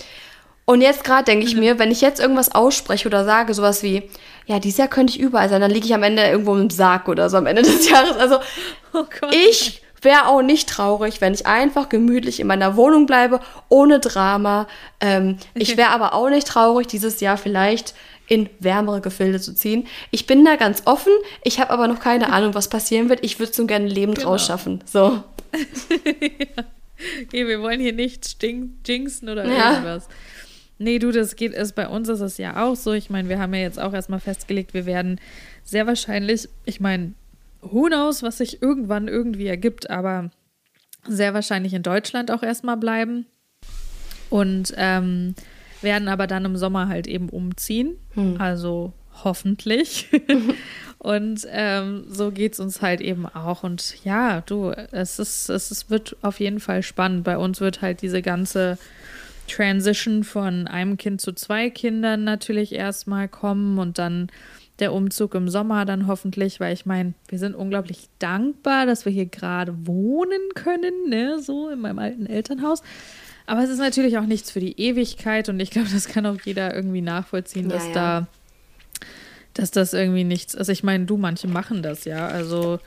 Und 0.65 0.82
jetzt 0.82 1.03
gerade 1.03 1.24
denke 1.25 1.46
ich 1.46 1.56
mir, 1.56 1.80
wenn 1.80 1.91
ich 1.91 2.01
jetzt 2.01 2.20
irgendwas 2.22 2.53
ausspreche 2.53 3.08
oder 3.08 3.25
sage, 3.25 3.53
sowas 3.53 3.84
wie, 3.84 4.03
ja, 4.46 4.60
dieses 4.60 4.77
Jahr 4.77 4.88
könnte 4.88 5.12
ich 5.13 5.20
überall 5.20 5.50
sein, 5.50 5.60
dann 5.62 5.72
liege 5.72 5.86
ich 5.86 5.94
am 5.94 6.03
Ende 6.03 6.24
irgendwo 6.24 6.56
im 6.56 6.70
Sarg 6.70 7.08
oder 7.10 7.30
so 7.30 7.38
am 7.38 7.46
Ende 7.48 7.62
des 7.63 7.89
Jahres. 7.89 8.15
Also 8.15 8.38
Oh 8.94 9.06
ich 9.32 9.82
wäre 10.01 10.27
auch 10.27 10.41
nicht 10.41 10.70
traurig, 10.70 11.22
wenn 11.22 11.34
ich 11.34 11.46
einfach 11.46 11.89
gemütlich 11.89 12.39
in 12.39 12.48
meiner 12.48 12.75
Wohnung 12.75 13.06
bleibe, 13.06 13.39
ohne 13.70 14.00
Drama. 14.00 14.68
Ähm, 15.00 15.38
ich 15.53 15.77
wäre 15.77 15.89
aber 15.89 16.13
auch 16.13 16.30
nicht 16.30 16.48
traurig, 16.48 16.88
dieses 16.88 17.20
Jahr 17.22 17.38
vielleicht 17.38 17.94
in 18.27 18.50
wärmere 18.60 19.01
Gefilde 19.01 19.39
zu 19.41 19.53
ziehen. 19.53 19.88
Ich 20.10 20.25
bin 20.25 20.46
da 20.46 20.56
ganz 20.56 20.84
offen, 20.86 21.12
ich 21.44 21.60
habe 21.60 21.72
aber 21.72 21.88
noch 21.88 22.00
keine 22.00 22.32
Ahnung, 22.32 22.53
was 22.56 22.70
passieren 22.70 23.10
wird. 23.10 23.24
Ich 23.24 23.39
würde 23.39 23.53
so 23.53 23.65
gerne 23.65 23.88
lebend 23.88 24.20
Genau. 24.20 24.30
rausschaffen. 24.32 24.84
So. 24.86 25.24
Okay, 27.27 27.48
wir 27.48 27.62
wollen 27.62 27.80
hier 27.80 27.94
nichts 27.94 28.38
jinxen 28.86 29.27
oder 29.30 29.46
Ja. 29.46 30.00
Nee, 30.81 30.97
du, 31.00 31.11
das 31.11 31.35
geht 31.35 31.53
es 31.53 31.73
bei 31.73 31.88
uns 31.88 32.09
ist 32.09 32.21
es 32.21 32.38
ja 32.38 32.63
auch 32.63 32.75
so. 32.75 32.93
Ich 32.93 33.09
meine, 33.09 33.29
wir 33.29 33.39
haben 33.39 33.53
ja 33.53 33.61
jetzt 33.61 33.79
auch 33.79 33.93
erstmal 33.93 34.19
festgelegt, 34.19 34.73
wir 34.73 34.85
werden 34.85 35.19
sehr 35.63 35.85
wahrscheinlich, 35.85 36.50
ich 36.65 36.79
meine, 36.79 37.13
who 37.61 37.85
knows, 37.85 38.23
was 38.23 38.39
sich 38.39 38.61
irgendwann 38.61 39.07
irgendwie 39.07 39.47
ergibt, 39.47 39.89
aber 39.89 40.31
sehr 41.07 41.33
wahrscheinlich 41.33 41.73
in 41.73 41.83
Deutschland 41.83 42.31
auch 42.31 42.41
erstmal 42.43 42.77
bleiben. 42.77 43.25
Und 44.29 44.73
ähm, 44.77 45.35
werden 45.81 46.07
aber 46.07 46.25
dann 46.25 46.45
im 46.45 46.57
Sommer 46.57 46.88
halt 46.88 47.05
eben 47.05 47.29
umziehen. 47.29 47.97
Also 48.39 48.93
hoffentlich. 49.23 50.09
Und 50.97 51.47
ähm, 51.50 52.05
so 52.09 52.31
geht 52.31 52.53
es 52.53 52.59
uns 52.59 52.81
halt 52.81 53.01
eben 53.01 53.25
auch. 53.25 53.63
Und 53.63 54.03
ja, 54.03 54.41
du, 54.41 54.71
es 54.91 55.19
ist, 55.19 55.50
es 55.50 55.71
ist, 55.71 55.89
wird 55.89 56.15
auf 56.21 56.39
jeden 56.39 56.59
Fall 56.59 56.83
spannend. 56.83 57.23
Bei 57.23 57.38
uns 57.38 57.59
wird 57.59 57.81
halt 57.81 58.01
diese 58.01 58.21
ganze 58.21 58.77
Transition 59.48 60.24
von 60.24 60.67
einem 60.67 60.98
Kind 60.98 61.21
zu 61.21 61.33
zwei 61.33 61.69
Kindern 61.69 62.24
natürlich 62.24 62.74
erstmal 62.74 63.27
kommen 63.27 63.79
und 63.79 63.98
dann 63.98 64.29
der 64.79 64.93
Umzug 64.93 65.36
im 65.36 65.48
Sommer 65.50 65.86
dann 65.86 66.07
hoffentlich, 66.07 66.60
weil 66.60 66.74
ich 66.74 66.86
meine, 66.86 67.13
wir 67.27 67.38
sind 67.38 67.55
unglaublich 67.55 68.10
dankbar, 68.19 68.86
dass 68.86 69.05
wir 69.05 69.12
hier 69.12 69.27
gerade 69.27 69.86
wohnen 69.86 70.41
können, 70.55 71.10
ne, 71.10 71.39
so 71.39 71.69
in 71.69 71.81
meinem 71.81 72.00
alten 72.00 72.25
Elternhaus. 72.25 72.81
Aber 73.45 73.63
es 73.63 73.69
ist 73.69 73.79
natürlich 73.79 74.17
auch 74.17 74.25
nichts 74.25 74.50
für 74.50 74.60
die 74.60 74.79
Ewigkeit 74.79 75.50
und 75.50 75.60
ich 75.60 75.71
glaube, 75.71 75.89
das 75.93 76.07
kann 76.07 76.25
auch 76.25 76.39
jeder 76.43 76.74
irgendwie 76.74 77.01
nachvollziehen, 77.01 77.69
Ja, 77.69 77.75
dass 77.75 77.88
ja. 77.88 77.93
da 77.93 78.27
dass 79.53 79.71
das 79.71 79.93
irgendwie 79.93 80.24
nichts, 80.24 80.55
also 80.55 80.71
ich 80.71 80.83
meine, 80.83 81.05
du, 81.05 81.17
manche 81.17 81.48
machen 81.48 81.83
das 81.83 82.05
ja, 82.05 82.27
also 82.27 82.79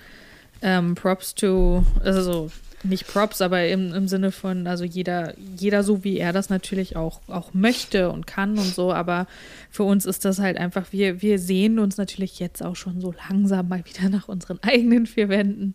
ähm, 0.63 0.95
Props 0.95 1.35
to, 1.35 1.85
also 2.03 2.23
so, 2.23 2.51
nicht 2.85 3.07
Props, 3.07 3.41
aber 3.41 3.67
im, 3.67 3.93
im 3.93 4.09
Sinne 4.09 4.31
von, 4.31 4.67
also 4.67 4.85
jeder, 4.85 5.35
jeder 5.57 5.83
so, 5.83 6.05
wie 6.05 6.19
er 6.19 6.33
das 6.33 6.51
natürlich 6.51 6.97
auch, 6.97 7.21
auch 7.29 7.55
möchte 7.55 8.11
und 8.11 8.27
kann 8.27 8.59
und 8.59 8.75
so, 8.75 8.93
aber 8.93 9.27
für 9.71 9.85
uns 9.85 10.07
ist 10.07 10.25
das 10.25 10.39
halt 10.39 10.57
einfach, 10.57 10.93
wir, 10.93 11.23
wir 11.23 11.39
sehen 11.39 11.79
uns 11.79 11.97
natürlich 11.97 12.39
jetzt 12.41 12.63
auch 12.63 12.77
schon 12.77 13.01
so 13.01 13.15
langsam 13.29 13.69
mal 13.69 13.83
wieder 13.85 14.09
nach 14.09 14.29
unseren 14.29 14.59
eigenen 14.63 15.07
vier 15.07 15.29
Wänden. 15.29 15.75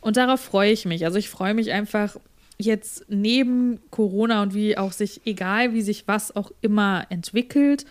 Und 0.00 0.16
darauf 0.16 0.40
freue 0.40 0.72
ich 0.72 0.86
mich. 0.86 1.04
Also 1.04 1.18
ich 1.18 1.28
freue 1.28 1.54
mich 1.54 1.72
einfach 1.72 2.16
jetzt 2.58 3.04
neben 3.08 3.80
Corona 3.90 4.42
und 4.42 4.54
wie 4.54 4.76
auch 4.76 4.92
sich, 4.92 5.22
egal 5.24 5.74
wie 5.74 5.82
sich 5.82 6.06
was 6.06 6.34
auch 6.34 6.50
immer 6.60 7.06
entwickelt, 7.10 7.84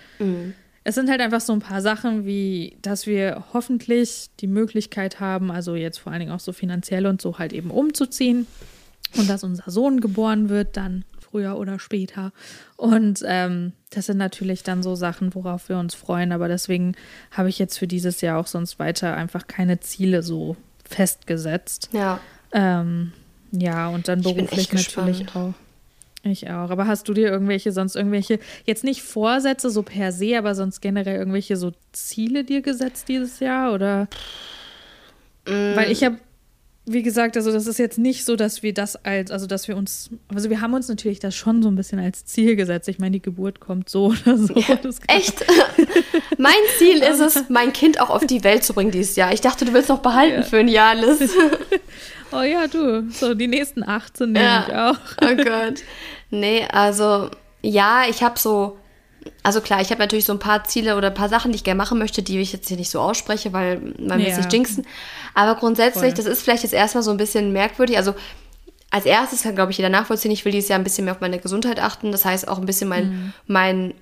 es 0.89 0.95
sind 0.95 1.07
halt 1.07 1.21
einfach 1.21 1.39
so 1.39 1.53
ein 1.53 1.59
paar 1.59 1.83
Sachen, 1.83 2.25
wie 2.25 2.75
dass 2.81 3.05
wir 3.05 3.43
hoffentlich 3.53 4.31
die 4.39 4.47
Möglichkeit 4.47 5.19
haben, 5.19 5.51
also 5.51 5.75
jetzt 5.75 5.99
vor 5.99 6.11
allen 6.11 6.19
Dingen 6.19 6.31
auch 6.31 6.39
so 6.39 6.51
finanziell 6.51 7.05
und 7.05 7.21
so 7.21 7.37
halt 7.37 7.53
eben 7.53 7.69
umzuziehen 7.69 8.47
und 9.15 9.29
dass 9.29 9.43
unser 9.43 9.69
Sohn 9.69 10.01
geboren 10.01 10.49
wird, 10.49 10.77
dann 10.77 11.05
früher 11.19 11.57
oder 11.59 11.77
später. 11.77 12.31
Und 12.75 13.23
ähm, 13.23 13.73
das 13.91 14.07
sind 14.07 14.17
natürlich 14.17 14.63
dann 14.63 14.81
so 14.81 14.95
Sachen, 14.95 15.35
worauf 15.35 15.69
wir 15.69 15.77
uns 15.77 15.93
freuen. 15.93 16.31
Aber 16.31 16.47
deswegen 16.47 16.95
habe 17.29 17.49
ich 17.49 17.59
jetzt 17.59 17.77
für 17.77 17.85
dieses 17.85 18.21
Jahr 18.21 18.39
auch 18.39 18.47
sonst 18.47 18.79
weiter 18.79 19.15
einfach 19.15 19.45
keine 19.45 19.79
Ziele 19.79 20.23
so 20.23 20.57
festgesetzt. 20.85 21.89
Ja. 21.91 22.19
Ähm, 22.51 23.13
ja, 23.51 23.89
und 23.89 24.07
dann 24.07 24.21
beruflich 24.21 24.73
natürlich 24.73 25.19
gespannt. 25.19 25.35
auch. 25.35 25.68
Ich 26.23 26.49
auch. 26.49 26.69
Aber 26.69 26.85
hast 26.85 27.07
du 27.07 27.13
dir 27.13 27.29
irgendwelche, 27.29 27.71
sonst 27.71 27.95
irgendwelche, 27.95 28.39
jetzt 28.65 28.83
nicht 28.83 29.01
Vorsätze 29.01 29.69
so 29.69 29.83
per 29.83 30.11
se, 30.11 30.37
aber 30.37 30.53
sonst 30.53 30.81
generell 30.81 31.17
irgendwelche 31.17 31.55
so 31.55 31.71
Ziele 31.93 32.43
dir 32.43 32.61
gesetzt 32.61 33.07
dieses 33.07 33.39
Jahr? 33.39 33.73
Oder? 33.73 34.07
Mm. 35.47 35.75
Weil 35.75 35.91
ich 35.91 36.03
habe, 36.03 36.17
wie 36.85 37.03
gesagt, 37.03 37.37
also 37.37 37.53
das 37.53 37.67
ist 37.67 37.79
jetzt 37.79 37.97
nicht 37.97 38.25
so, 38.25 38.35
dass 38.35 38.63
wir 38.63 38.73
das 38.73 38.97
als, 39.05 39.31
also 39.31 39.47
dass 39.47 39.67
wir 39.69 39.77
uns, 39.77 40.09
also 40.27 40.49
wir 40.49 40.59
haben 40.59 40.73
uns 40.73 40.89
natürlich 40.89 41.19
das 41.19 41.35
schon 41.35 41.63
so 41.63 41.69
ein 41.69 41.75
bisschen 41.75 41.99
als 41.99 42.25
Ziel 42.25 42.55
gesetzt. 42.57 42.89
Ich 42.89 42.99
meine, 42.99 43.11
die 43.13 43.21
Geburt 43.21 43.59
kommt 43.61 43.87
so 43.89 44.07
oder 44.25 44.37
so. 44.37 44.53
Kann- 44.55 44.79
Echt? 45.07 45.45
mein 46.37 46.51
Ziel 46.79 46.97
ist 46.97 47.21
es, 47.21 47.43
mein 47.49 47.71
Kind 47.71 48.01
auch 48.01 48.09
auf 48.09 48.25
die 48.25 48.43
Welt 48.43 48.65
zu 48.65 48.73
bringen 48.73 48.91
dieses 48.91 49.15
Jahr. 49.15 49.31
Ich 49.31 49.39
dachte, 49.41 49.63
du 49.63 49.71
willst 49.73 49.87
noch 49.89 49.99
behalten 49.99 50.41
Ja. 50.41 50.43
für 50.43 50.57
ein 50.57 50.67
Jahr, 50.67 50.95
Liz. 50.95 51.31
Oh 52.31 52.41
ja, 52.41 52.67
du, 52.67 53.09
so 53.11 53.33
die 53.33 53.47
nächsten 53.47 53.83
18 53.87 54.31
nehme 54.31 54.45
Ja. 54.45 54.65
ich 54.67 54.75
auch. 54.75 54.99
Oh 55.23 55.35
Gott. 55.35 55.79
Nee, 56.29 56.65
also 56.71 57.29
ja, 57.61 58.03
ich 58.09 58.21
habe 58.23 58.37
so, 58.39 58.77
also 59.43 59.61
klar, 59.61 59.81
ich 59.81 59.89
habe 59.89 59.99
natürlich 59.99 60.25
so 60.25 60.33
ein 60.33 60.39
paar 60.39 60.63
Ziele 60.63 60.95
oder 60.95 61.07
ein 61.07 61.13
paar 61.13 61.29
Sachen, 61.29 61.51
die 61.51 61.55
ich 61.57 61.63
gerne 61.63 61.77
machen 61.77 61.97
möchte, 61.97 62.21
die 62.21 62.39
ich 62.39 62.53
jetzt 62.53 62.67
hier 62.67 62.77
nicht 62.77 62.89
so 62.91 62.99
ausspreche, 62.99 63.51
weil 63.51 63.79
man 63.99 64.19
will 64.19 64.27
es 64.27 64.33
Ja. 64.33 64.37
nicht 64.37 64.53
jinxen. 64.53 64.85
Aber 65.33 65.55
grundsätzlich, 65.55 66.13
Voll. 66.13 66.23
das 66.23 66.25
ist 66.25 66.43
vielleicht 66.43 66.63
jetzt 66.63 66.73
erstmal 66.73 67.03
so 67.03 67.11
ein 67.11 67.17
bisschen 67.17 67.51
merkwürdig. 67.51 67.97
Also 67.97 68.13
als 68.91 69.05
erstes 69.05 69.43
kann, 69.43 69.55
glaube 69.55 69.71
ich, 69.71 69.77
jeder 69.77 69.89
nachvollziehen, 69.89 70.31
ich 70.31 70.45
will 70.45 70.51
dieses 70.51 70.69
Jahr 70.69 70.79
ein 70.79 70.83
bisschen 70.83 71.05
mehr 71.05 71.13
auf 71.13 71.21
meine 71.21 71.39
Gesundheit 71.39 71.79
achten. 71.79 72.11
Das 72.11 72.25
heißt 72.25 72.47
auch 72.47 72.57
ein 72.59 72.65
bisschen 72.65 72.89
mein, 72.89 73.09
Mhm. 73.09 73.33
mein 73.47 73.93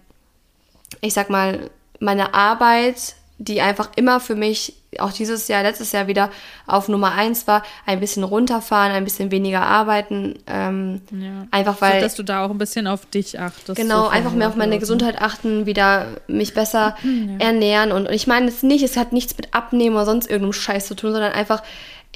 ich 1.01 1.13
sag 1.13 1.29
mal, 1.29 1.69
meine 1.99 2.33
Arbeit, 2.33 3.15
die 3.39 3.61
einfach 3.61 3.91
immer 3.95 4.19
für 4.19 4.35
mich, 4.35 4.73
auch 4.99 5.11
dieses 5.11 5.47
Jahr, 5.47 5.61
letztes 5.61 5.91
Jahr 5.91 6.07
wieder 6.07 6.31
auf 6.65 6.87
Nummer 6.87 7.11
eins 7.11 7.45
war, 7.45 7.63
ein 7.85 7.99
bisschen 7.99 8.23
runterfahren, 8.23 8.91
ein 8.91 9.03
bisschen 9.03 9.29
weniger 9.29 9.61
arbeiten. 9.61 10.39
Ähm, 10.47 11.01
Ja. 11.11 11.45
Einfach 11.51 11.79
weil. 11.81 11.99
so, 11.99 12.05
dass 12.05 12.15
du 12.15 12.23
da 12.23 12.45
auch 12.45 12.49
ein 12.49 12.57
bisschen 12.57 12.87
auf 12.87 13.05
dich 13.05 13.39
achtest. 13.39 13.75
Genau, 13.75 14.05
so 14.05 14.09
einfach 14.09 14.31
mehr 14.31 14.47
auf 14.47 14.55
meine. 14.55 14.79
Gesundheit 14.79 15.21
achten, 15.21 15.65
wieder 15.65 16.07
mich 16.27 16.53
besser 16.53 16.97
ernähren. 17.39 17.91
Und, 17.91 18.07
und 18.07 18.13
ich 18.13 18.27
meine 18.27 18.47
jetzt 18.47 18.63
nicht, 18.63 18.83
es 18.83 18.97
hat 18.97 19.13
nichts 19.13 19.37
mit 19.37 19.53
Abnehmen 19.53 19.95
oder 19.95 20.05
sonst 20.05 20.29
irgendeinem 20.29 20.53
Scheiß 20.53 20.87
zu 20.87 20.95
tun, 20.95 21.11
sondern 21.11 21.33
einfach, 21.33 21.63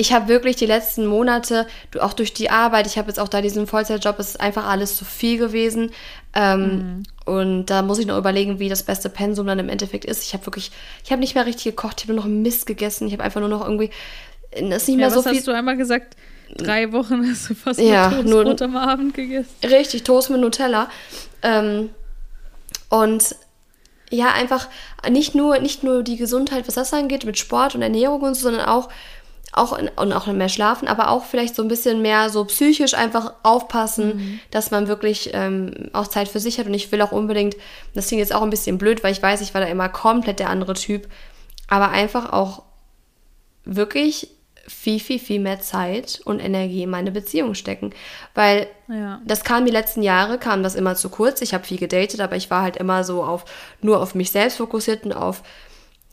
ich 0.02 0.12
habe 0.14 0.28
wirklich 0.28 0.56
die 0.56 0.66
letzten 0.66 1.06
Monate, 1.06 1.68
auch 2.00 2.14
durch 2.14 2.34
die 2.34 2.50
Arbeit, 2.50 2.88
ich 2.88 2.98
habe 2.98 3.08
jetzt 3.08 3.20
auch 3.20 3.28
da 3.28 3.40
diesen 3.42 3.68
Vollzeitjob, 3.68 4.18
es 4.20 4.30
ist 4.30 4.40
einfach 4.42 4.68
alles 4.68 4.96
zu 4.98 5.06
viel 5.06 5.38
gewesen. 5.38 5.92
Ähm, 6.34 7.04
Und 7.26 7.68
da 7.68 7.82
muss 7.84 8.00
ich 8.00 8.08
noch 8.08 8.18
überlegen, 8.18 8.58
wie 8.60 8.68
das 8.68 8.82
beste 8.84 9.10
Pensum 9.10 9.46
dann 9.48 9.60
im 9.60 9.70
Endeffekt 9.70 10.06
ist. 10.06 10.24
Ich 10.24 10.34
habe 10.34 10.46
wirklich, 10.48 10.72
ich 11.04 11.12
habe 11.12 11.20
nicht 11.20 11.36
mehr 11.36 11.46
richtig 11.46 11.76
gekocht, 11.76 11.98
ich 12.00 12.06
habe 12.06 12.14
nur 12.16 12.24
noch 12.26 12.30
Mist 12.32 12.66
gegessen, 12.66 13.06
ich 13.08 13.14
habe 13.14 13.24
einfach 13.24 13.40
nur 13.42 13.50
noch 13.50 13.62
irgendwie, 13.62 13.92
ist 14.52 14.62
nicht 14.62 14.88
Ja, 14.90 14.96
mehr 14.96 15.08
was 15.08 15.14
so 15.14 15.22
viel. 15.22 15.38
hast 15.38 15.48
du 15.48 15.52
einmal 15.52 15.78
gesagt? 15.78 16.16
Drei 16.58 16.92
Wochen 16.92 17.24
hast 17.30 17.50
du 17.50 17.54
fast 17.56 17.80
Ja, 17.80 18.10
mit 18.10 18.26
nur- 18.26 18.44
Toastbrot 18.44 18.62
am 18.64 18.76
Abend 18.78 19.14
gegessen. 19.14 19.50
Richtig, 19.64 20.04
Toast 20.04 20.30
mit 20.32 20.42
Nutella. 20.42 20.90
Ähm, 21.44 21.90
und 22.90 23.36
ja, 24.10 24.34
einfach 24.34 24.68
nicht 25.10 25.36
nur, 25.36 25.60
nicht 25.60 25.84
nur 25.84 26.04
die 26.04 26.18
Gesundheit, 26.18 26.68
was 26.68 26.76
das 26.76 26.94
angeht, 26.94 27.24
mit 27.26 27.38
Sport 27.38 27.76
und 27.76 27.82
Ernährung 27.82 28.22
und 28.22 28.34
so, 28.34 28.42
sondern 28.50 28.66
auch, 28.66 28.90
auch 29.54 29.78
in, 29.78 29.90
und 29.90 30.14
auch 30.14 30.28
mehr 30.28 30.50
schlafen, 30.50 30.88
aber 30.88 31.10
auch 31.10 31.26
vielleicht 31.26 31.56
so 31.56 31.62
ein 31.62 31.68
bisschen 31.68 32.02
mehr 32.02 32.30
so 32.30 32.46
psychisch 32.46 32.94
einfach 32.94 33.34
aufpassen, 33.44 34.40
dass 34.50 34.72
man 34.72 34.88
wirklich 34.88 35.32
ähm, 35.34 35.90
auch 35.94 36.08
Zeit 36.08 36.30
für 36.30 36.40
sich 36.40 36.58
hat. 36.60 36.68
Und 36.68 36.74
ich 36.74 36.92
will 36.92 37.02
auch 37.02 37.12
unbedingt, 37.12 37.56
das 37.94 38.08
klingt 38.08 38.20
jetzt 38.20 38.34
auch 38.34 38.44
ein 38.44 38.50
bisschen 38.50 38.78
blöd, 38.78 39.04
weil 39.04 39.12
ich 39.12 39.22
weiß, 39.22 39.42
ich 39.42 39.54
war 39.54 39.62
da 39.62 39.68
immer 39.68 39.90
komplett 39.90 40.40
der 40.40 40.50
andere 40.50 40.74
Typ, 40.74 41.08
aber 41.68 41.90
einfach 41.90 42.32
auch 42.32 42.64
wirklich 43.66 44.30
viel, 44.68 45.00
viel, 45.00 45.20
viel 45.20 45.40
mehr 45.40 45.60
Zeit 45.60 46.22
und 46.24 46.40
Energie 46.40 46.84
in 46.84 46.90
meine 46.90 47.12
Beziehung 47.12 47.56
stecken. 47.56 47.94
Weil 48.36 48.68
Ja. 48.88 49.20
das 49.26 49.44
kam 49.44 49.66
die 49.66 49.72
letzten 49.72 50.04
Jahre, 50.04 50.38
kam 50.38 50.64
das 50.64 50.76
immer 50.76 50.96
zu 50.96 51.10
kurz. 51.10 51.42
Ich 51.42 51.54
habe 51.54 51.66
viel 51.66 51.78
gedatet, 51.78 52.22
aber 52.22 52.36
ich 52.36 52.50
war 52.50 52.62
halt 52.62 52.78
immer 52.78 53.04
so 53.04 53.24
auf 53.24 53.44
nur 53.82 54.00
auf 54.02 54.16
mich 54.16 54.32
selbst 54.32 54.58
fokussiert 54.58 55.04
und 55.04 55.14
auf 55.14 55.44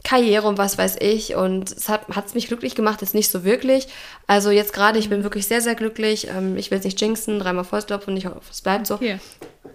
Karriere 0.04 0.46
und 0.46 0.58
was 0.58 0.78
weiß 0.78 0.96
ich. 1.00 1.34
Und 1.34 1.72
es 1.72 1.88
hat 1.88 2.08
es 2.26 2.34
mich 2.34 2.48
glücklich 2.48 2.74
gemacht, 2.74 3.00
jetzt 3.00 3.14
nicht 3.14 3.30
so 3.30 3.44
wirklich. 3.44 3.88
Also 4.26 4.50
jetzt 4.50 4.72
gerade, 4.72 4.98
ich 4.98 5.11
bin 5.11 5.22
wirklich 5.22 5.46
sehr, 5.46 5.61
sehr 5.61 5.74
glücklich. 5.74 6.28
Ähm, 6.28 6.56
ich 6.56 6.70
will 6.70 6.78
es 6.78 6.84
nicht 6.84 7.00
jinxen, 7.00 7.38
dreimal 7.38 7.64
Volksklopfen 7.64 8.12
und 8.12 8.16
ich 8.16 8.26
hoffe, 8.26 8.40
es 8.50 8.62
bleibt 8.62 8.87
so. 8.87 8.98
Hier. 8.98 9.18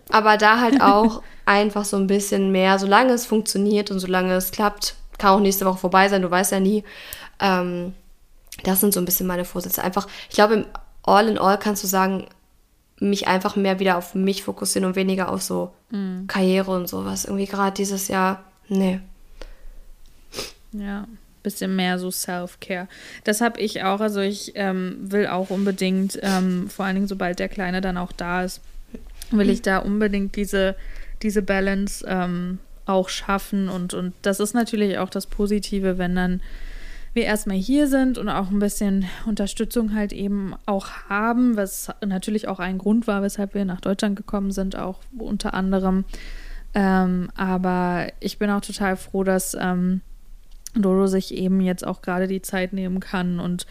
Aber 0.09 0.37
da 0.37 0.59
halt 0.59 0.81
auch 0.81 1.21
einfach 1.45 1.85
so 1.85 1.97
ein 1.97 2.07
bisschen 2.07 2.51
mehr, 2.51 2.79
solange 2.79 3.13
es 3.13 3.25
funktioniert 3.25 3.91
und 3.91 3.99
solange 3.99 4.33
es 4.33 4.51
klappt, 4.51 4.95
kann 5.17 5.31
auch 5.31 5.39
nächste 5.39 5.65
Woche 5.65 5.77
vorbei 5.77 6.09
sein, 6.09 6.21
du 6.21 6.31
weißt 6.31 6.51
ja 6.51 6.59
nie. 6.59 6.83
Ähm, 7.39 7.93
Das 8.63 8.79
sind 8.79 8.93
so 8.93 8.99
ein 8.99 9.05
bisschen 9.05 9.27
meine 9.27 9.45
Vorsätze. 9.45 9.83
Einfach, 9.83 10.07
ich 10.29 10.35
glaube, 10.35 10.53
im 10.53 10.65
All 11.03 11.27
in 11.27 11.37
All 11.37 11.59
kannst 11.59 11.83
du 11.83 11.87
sagen, 11.87 12.27
mich 12.99 13.27
einfach 13.27 13.55
mehr 13.55 13.79
wieder 13.79 13.97
auf 13.97 14.15
mich 14.15 14.43
fokussieren 14.43 14.87
und 14.87 14.95
weniger 14.95 15.29
auf 15.31 15.41
so 15.41 15.73
mhm. 15.89 16.27
Karriere 16.27 16.71
und 16.71 16.87
sowas. 16.87 17.25
Irgendwie 17.25 17.47
gerade 17.47 17.73
dieses 17.73 18.07
Jahr, 18.07 18.43
nee. 18.69 19.01
Ja, 20.73 21.07
bisschen 21.43 21.75
mehr 21.75 21.99
so 21.99 22.09
Self-Care. 22.09 22.87
Das 23.25 23.41
habe 23.41 23.59
ich 23.59 23.83
auch. 23.83 23.99
Also 23.99 24.21
ich 24.21 24.53
ähm, 24.55 24.97
will 25.01 25.27
auch 25.27 25.49
unbedingt, 25.49 26.17
ähm, 26.21 26.69
vor 26.69 26.85
allen 26.85 26.95
Dingen 26.95 27.07
sobald 27.07 27.39
der 27.39 27.49
Kleine 27.49 27.81
dann 27.81 27.97
auch 27.97 28.13
da 28.13 28.43
ist, 28.43 28.61
will 29.31 29.49
ich 29.49 29.61
da 29.61 29.79
unbedingt 29.79 30.35
diese, 30.35 30.75
diese 31.21 31.41
Balance 31.41 32.05
ähm, 32.07 32.59
auch 32.85 33.09
schaffen. 33.09 33.69
Und, 33.69 33.93
und 33.93 34.13
das 34.21 34.39
ist 34.39 34.53
natürlich 34.53 34.97
auch 34.97 35.09
das 35.09 35.27
Positive, 35.27 35.97
wenn 35.97 36.15
dann 36.15 36.41
wir 37.13 37.25
erstmal 37.25 37.57
hier 37.57 37.87
sind 37.87 38.17
und 38.17 38.27
auch 38.27 38.49
ein 38.49 38.59
bisschen 38.59 39.05
Unterstützung 39.27 39.93
halt 39.93 40.13
eben 40.13 40.55
auch 40.65 40.87
haben, 41.09 41.55
was 41.55 41.89
natürlich 42.03 42.47
auch 42.47 42.59
ein 42.59 42.79
Grund 42.79 43.05
war, 43.05 43.21
weshalb 43.21 43.53
wir 43.53 43.65
nach 43.65 43.81
Deutschland 43.81 44.15
gekommen 44.15 44.51
sind, 44.51 44.75
auch 44.75 44.99
unter 45.17 45.53
anderem. 45.53 46.05
Ähm, 46.73 47.29
aber 47.35 48.07
ich 48.19 48.39
bin 48.39 48.49
auch 48.49 48.61
total 48.61 48.95
froh, 48.95 49.23
dass 49.23 49.55
ähm, 49.59 50.01
Dodo 50.75 51.07
sich 51.07 51.33
eben 51.33 51.61
jetzt 51.61 51.85
auch 51.85 52.01
gerade 52.01 52.27
die 52.27 52.41
Zeit 52.41 52.73
nehmen 52.73 52.99
kann 52.99 53.39
und 53.39 53.65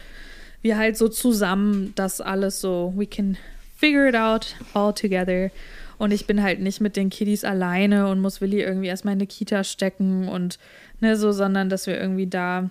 wir 0.61 0.77
halt 0.77 0.97
so 0.97 1.09
zusammen 1.09 1.93
das 1.95 2.21
alles 2.21 2.61
so, 2.61 2.93
we 2.95 3.05
can 3.05 3.37
figure 3.75 4.07
it 4.07 4.15
out 4.15 4.55
all 4.73 4.93
together. 4.93 5.51
Und 5.97 6.11
ich 6.11 6.25
bin 6.25 6.41
halt 6.41 6.59
nicht 6.59 6.81
mit 6.81 6.95
den 6.95 7.09
Kiddies 7.09 7.43
alleine 7.43 8.07
und 8.07 8.19
muss 8.19 8.41
Willi 8.41 8.61
irgendwie 8.61 8.87
erstmal 8.87 9.13
in 9.13 9.19
eine 9.19 9.27
Kita 9.27 9.63
stecken 9.63 10.27
und 10.27 10.57
ne, 11.01 11.17
so, 11.17 11.31
sondern 11.31 11.69
dass 11.69 11.85
wir 11.85 11.99
irgendwie 11.99 12.27
da 12.27 12.69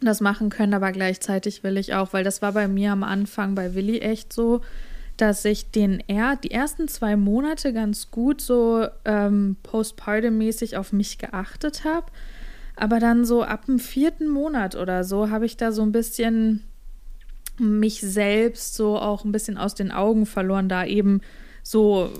das 0.00 0.20
machen 0.20 0.50
können, 0.50 0.74
aber 0.74 0.92
gleichzeitig 0.92 1.62
will 1.62 1.78
ich 1.78 1.94
auch, 1.94 2.12
weil 2.12 2.24
das 2.24 2.42
war 2.42 2.52
bei 2.52 2.68
mir 2.68 2.92
am 2.92 3.02
Anfang 3.02 3.54
bei 3.54 3.74
Willi 3.74 4.00
echt 4.00 4.32
so, 4.32 4.60
dass 5.16 5.44
ich 5.44 5.70
den 5.70 6.02
er 6.08 6.36
die 6.36 6.50
ersten 6.50 6.88
zwei 6.88 7.16
Monate 7.16 7.72
ganz 7.72 8.10
gut 8.10 8.40
so 8.40 8.86
ähm, 9.04 9.56
postpartum-mäßig 9.62 10.76
auf 10.76 10.92
mich 10.92 11.18
geachtet 11.18 11.84
habe. 11.84 12.06
Aber 12.76 12.98
dann 12.98 13.24
so 13.24 13.42
ab 13.42 13.66
dem 13.66 13.78
vierten 13.78 14.28
Monat 14.28 14.74
oder 14.74 15.04
so 15.04 15.30
habe 15.30 15.46
ich 15.46 15.56
da 15.56 15.72
so 15.72 15.82
ein 15.82 15.92
bisschen 15.92 16.64
mich 17.58 18.00
selbst 18.00 18.74
so 18.74 18.98
auch 18.98 19.24
ein 19.24 19.32
bisschen 19.32 19.56
aus 19.58 19.74
den 19.74 19.92
Augen 19.92 20.26
verloren, 20.26 20.68
da 20.68 20.84
eben 20.84 21.20
so, 21.62 22.10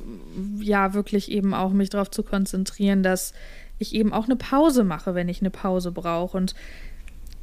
ja, 0.61 0.95
wirklich 0.95 1.31
eben 1.31 1.55
auch 1.55 1.73
mich 1.73 1.91
darauf 1.91 2.11
zu 2.11 2.23
konzentrieren, 2.23 3.03
dass 3.03 3.35
ich 3.79 3.95
eben 3.95 4.13
auch 4.13 4.27
eine 4.27 4.37
Pause 4.37 4.85
mache, 4.85 5.15
wenn 5.15 5.29
ich 5.29 5.41
eine 5.41 5.51
Pause 5.51 5.91
brauche. 5.91 6.37
Und 6.37 6.55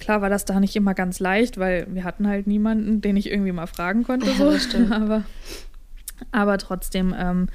Klar 0.02 0.24
war 0.24 0.32
das 0.32 0.46
da 0.46 0.60
nicht 0.60 0.76
immer 0.76 0.96
ganz 0.96 1.20
leicht, 1.20 1.60
weil 1.60 1.86
wir 1.92 2.04
hatten 2.04 2.28
halt 2.28 2.48
niemanden, 2.48 3.02
den 3.02 3.16
ich 3.18 3.30
irgendwie 3.30 3.52
mal 3.52 3.68
fragen 3.68 4.04
konnte. 4.04 4.32
So. 4.32 4.52
Ja, 4.52 4.92
aber, 4.96 5.24
aber 6.32 6.58
trotzdem, 6.58 7.16
ähm, 7.16 7.50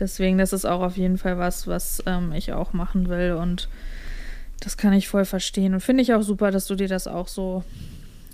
deswegen, 0.00 0.36
das 0.36 0.52
ist 0.52 0.64
auch 0.64 0.82
auf 0.82 0.96
jeden 0.96 1.18
Fall 1.18 1.38
was, 1.38 1.68
was 1.68 2.02
ähm, 2.06 2.32
ich 2.32 2.52
auch 2.52 2.72
machen 2.72 3.08
will. 3.08 3.34
Und 3.34 3.68
das 4.60 4.76
kann 4.76 4.92
ich 4.92 5.08
voll 5.08 5.24
verstehen. 5.24 5.74
Und 5.74 5.80
finde 5.80 6.02
ich 6.02 6.14
auch 6.14 6.22
super, 6.22 6.50
dass 6.50 6.66
du 6.66 6.74
dir 6.74 6.88
das 6.88 7.06
auch 7.06 7.28
so 7.28 7.64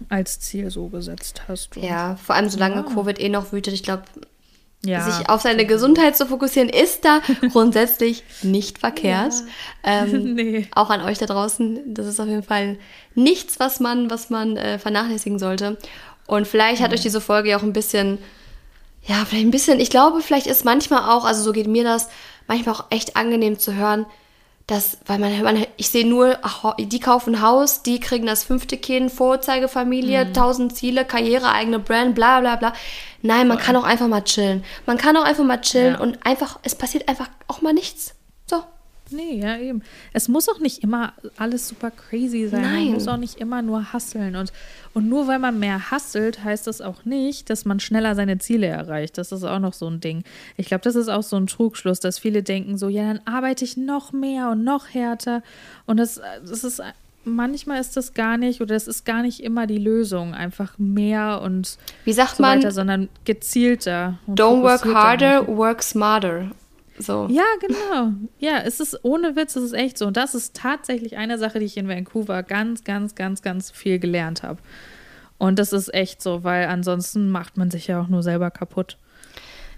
als 0.08 0.40
Ziel 0.40 0.70
so 0.70 0.88
gesetzt 0.88 1.42
hast. 1.48 1.76
Ja, 1.76 2.16
vor 2.16 2.34
allem 2.34 2.48
solange 2.48 2.76
ja. 2.76 2.82
Covid 2.82 3.18
eh 3.20 3.28
noch 3.28 3.52
wütet. 3.52 3.74
Ich 3.74 3.82
glaube, 3.82 4.04
ja. 4.82 5.10
Sich 5.10 5.28
auf 5.28 5.42
seine 5.42 5.66
Gesundheit 5.66 6.16
zu 6.16 6.24
fokussieren, 6.24 6.70
ist 6.70 7.04
da 7.04 7.20
grundsätzlich 7.52 8.24
nicht 8.42 8.78
verkehrt. 8.78 9.34
Ja. 9.84 10.04
Ähm, 10.04 10.34
nee. 10.34 10.68
Auch 10.74 10.88
an 10.88 11.02
euch 11.02 11.18
da 11.18 11.26
draußen, 11.26 11.92
das 11.92 12.06
ist 12.06 12.18
auf 12.18 12.28
jeden 12.28 12.42
Fall 12.42 12.78
nichts, 13.14 13.60
was 13.60 13.78
man, 13.80 14.10
was 14.10 14.30
man 14.30 14.56
äh, 14.56 14.78
vernachlässigen 14.78 15.38
sollte. 15.38 15.76
Und 16.26 16.46
vielleicht 16.46 16.80
hat 16.80 16.94
euch 16.94 17.02
diese 17.02 17.20
Folge 17.20 17.50
ja 17.50 17.58
auch 17.58 17.62
ein 17.62 17.74
bisschen, 17.74 18.18
ja, 19.04 19.16
vielleicht 19.26 19.46
ein 19.46 19.50
bisschen, 19.50 19.80
ich 19.80 19.90
glaube, 19.90 20.22
vielleicht 20.22 20.46
ist 20.46 20.64
manchmal 20.64 21.10
auch, 21.10 21.24
also 21.24 21.42
so 21.42 21.52
geht 21.52 21.66
mir 21.66 21.84
das, 21.84 22.08
manchmal 22.46 22.76
auch 22.76 22.86
echt 22.88 23.16
angenehm 23.16 23.58
zu 23.58 23.74
hören, 23.74 24.06
dass, 24.70 24.98
weil 25.06 25.18
man, 25.18 25.42
man 25.42 25.66
ich 25.76 25.90
sehe 25.90 26.06
nur, 26.06 26.38
die 26.78 27.00
kaufen 27.00 27.34
ein 27.34 27.42
Haus, 27.42 27.82
die 27.82 27.98
kriegen 27.98 28.26
das 28.26 28.44
fünfte 28.44 28.76
Kind, 28.76 29.10
Vorzeigefamilie, 29.10 30.26
mhm. 30.26 30.32
tausend 30.32 30.76
Ziele, 30.76 31.04
Karriere, 31.04 31.50
eigene 31.52 31.80
Brand, 31.80 32.14
bla 32.14 32.40
bla 32.40 32.54
bla. 32.56 32.72
Nein, 33.22 33.48
man 33.48 33.58
kann 33.58 33.74
auch 33.76 33.84
einfach 33.84 34.06
mal 34.06 34.22
chillen. 34.22 34.64
Man 34.86 34.96
kann 34.96 35.16
auch 35.16 35.24
einfach 35.24 35.44
mal 35.44 35.60
chillen 35.60 35.94
ja. 35.94 36.00
und 36.00 36.24
einfach, 36.24 36.60
es 36.62 36.76
passiert 36.76 37.08
einfach 37.08 37.28
auch 37.48 37.62
mal 37.62 37.72
nichts. 37.72 38.14
Nee, 39.12 39.40
ja, 39.40 39.58
eben. 39.58 39.82
Es 40.12 40.28
muss 40.28 40.48
auch 40.48 40.58
nicht 40.58 40.82
immer 40.82 41.12
alles 41.36 41.68
super 41.68 41.90
crazy 41.90 42.48
sein. 42.48 42.62
Nein. 42.62 42.84
Man 42.86 42.94
muss 42.94 43.08
auch 43.08 43.16
nicht 43.16 43.40
immer 43.40 43.62
nur 43.62 43.92
hasseln. 43.92 44.36
Und, 44.36 44.52
und 44.94 45.08
nur 45.08 45.26
weil 45.26 45.38
man 45.38 45.58
mehr 45.58 45.90
hasselt, 45.90 46.44
heißt 46.44 46.66
das 46.66 46.80
auch 46.80 47.04
nicht, 47.04 47.50
dass 47.50 47.64
man 47.64 47.80
schneller 47.80 48.14
seine 48.14 48.38
Ziele 48.38 48.66
erreicht. 48.66 49.18
Das 49.18 49.32
ist 49.32 49.44
auch 49.44 49.58
noch 49.58 49.74
so 49.74 49.88
ein 49.88 50.00
Ding. 50.00 50.24
Ich 50.56 50.66
glaube, 50.66 50.82
das 50.82 50.96
ist 50.96 51.08
auch 51.08 51.22
so 51.22 51.36
ein 51.36 51.46
Trugschluss, 51.46 52.00
dass 52.00 52.18
viele 52.18 52.42
denken 52.42 52.78
so, 52.78 52.88
ja, 52.88 53.02
dann 53.12 53.20
arbeite 53.24 53.64
ich 53.64 53.76
noch 53.76 54.12
mehr 54.12 54.50
und 54.50 54.64
noch 54.64 54.88
härter. 54.88 55.42
Und 55.86 55.98
das, 55.98 56.20
das 56.46 56.64
ist 56.64 56.82
manchmal 57.24 57.80
ist 57.80 57.96
das 57.96 58.14
gar 58.14 58.36
nicht 58.36 58.60
oder 58.60 58.74
das 58.74 58.86
ist 58.86 59.04
gar 59.04 59.22
nicht 59.22 59.40
immer 59.40 59.66
die 59.66 59.78
Lösung, 59.78 60.34
einfach 60.34 60.78
mehr 60.78 61.40
und 61.42 61.78
wie 62.04 62.12
sagt 62.12 62.36
so 62.36 62.42
man, 62.42 62.70
sondern 62.70 63.08
gezielter. 63.24 64.18
Don't 64.28 64.62
work 64.62 64.84
harder, 64.84 65.46
work 65.48 65.82
smarter. 65.82 66.50
So. 67.00 67.26
Ja, 67.30 67.44
genau. 67.60 68.12
Ja, 68.38 68.58
es 68.58 68.80
ist 68.80 69.04
ohne 69.04 69.36
Witz, 69.36 69.56
es 69.56 69.64
ist 69.64 69.72
echt 69.72 69.98
so. 69.98 70.06
Und 70.06 70.16
das 70.16 70.34
ist 70.34 70.54
tatsächlich 70.54 71.16
eine 71.16 71.38
Sache, 71.38 71.58
die 71.58 71.66
ich 71.66 71.76
in 71.76 71.88
Vancouver 71.88 72.42
ganz, 72.42 72.84
ganz, 72.84 73.14
ganz, 73.14 73.42
ganz 73.42 73.70
viel 73.70 73.98
gelernt 73.98 74.42
habe. 74.42 74.58
Und 75.38 75.58
das 75.58 75.72
ist 75.72 75.92
echt 75.94 76.20
so, 76.20 76.44
weil 76.44 76.66
ansonsten 76.66 77.30
macht 77.30 77.56
man 77.56 77.70
sich 77.70 77.86
ja 77.86 78.00
auch 78.02 78.08
nur 78.08 78.22
selber 78.22 78.50
kaputt. 78.50 78.98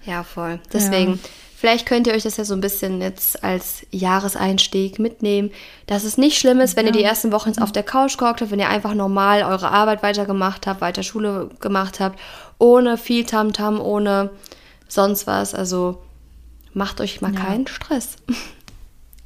Ja, 0.05 0.25
voll. 0.25 0.59
Deswegen, 0.73 1.13
ja. 1.13 1.19
vielleicht 1.57 1.87
könnt 1.87 2.09
ihr 2.09 2.15
euch 2.15 2.25
das 2.25 2.37
ja 2.37 2.45
so 2.45 2.55
ein 2.55 2.61
bisschen 2.61 3.01
jetzt 3.01 3.45
als 3.45 3.87
Jahreseinstieg 3.93 4.99
mitnehmen, 4.99 5.53
dass 5.87 6.03
es 6.03 6.19
nicht 6.19 6.39
schlimm 6.39 6.59
ist, 6.59 6.77
wenn 6.77 6.87
ja. 6.87 6.93
ihr 6.93 6.99
die 6.99 7.05
ersten 7.05 7.31
Wochen 7.31 7.57
auf 7.63 7.71
der 7.71 7.85
Couch 7.85 8.19
gehockt 8.19 8.41
habt, 8.41 8.51
wenn 8.51 8.59
ihr 8.59 8.69
einfach 8.69 8.95
normal 8.95 9.45
eure 9.45 9.71
Arbeit 9.71 10.03
weitergemacht 10.03 10.67
habt, 10.67 10.81
weiter 10.81 11.05
Schule 11.05 11.51
gemacht 11.61 12.01
habt, 12.01 12.19
ohne 12.59 12.99
viel 12.99 13.25
Tamtam, 13.25 13.77
-Tam, 13.77 13.81
ohne 13.81 14.31
sonst 14.89 15.29
was. 15.29 15.55
Also 15.55 16.03
macht 16.75 17.01
euch 17.01 17.21
mal 17.21 17.35
ja. 17.35 17.41
keinen 17.41 17.67
Stress. 17.67 18.17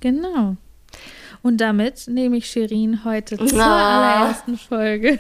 Genau. 0.01 0.57
Und 1.43 1.61
damit 1.61 2.07
nehme 2.07 2.37
ich 2.37 2.51
Shirin 2.51 3.05
heute 3.05 3.39
zur 3.47 3.61
ah. 3.61 4.21
allerersten 4.21 4.59
Folge 4.59 5.19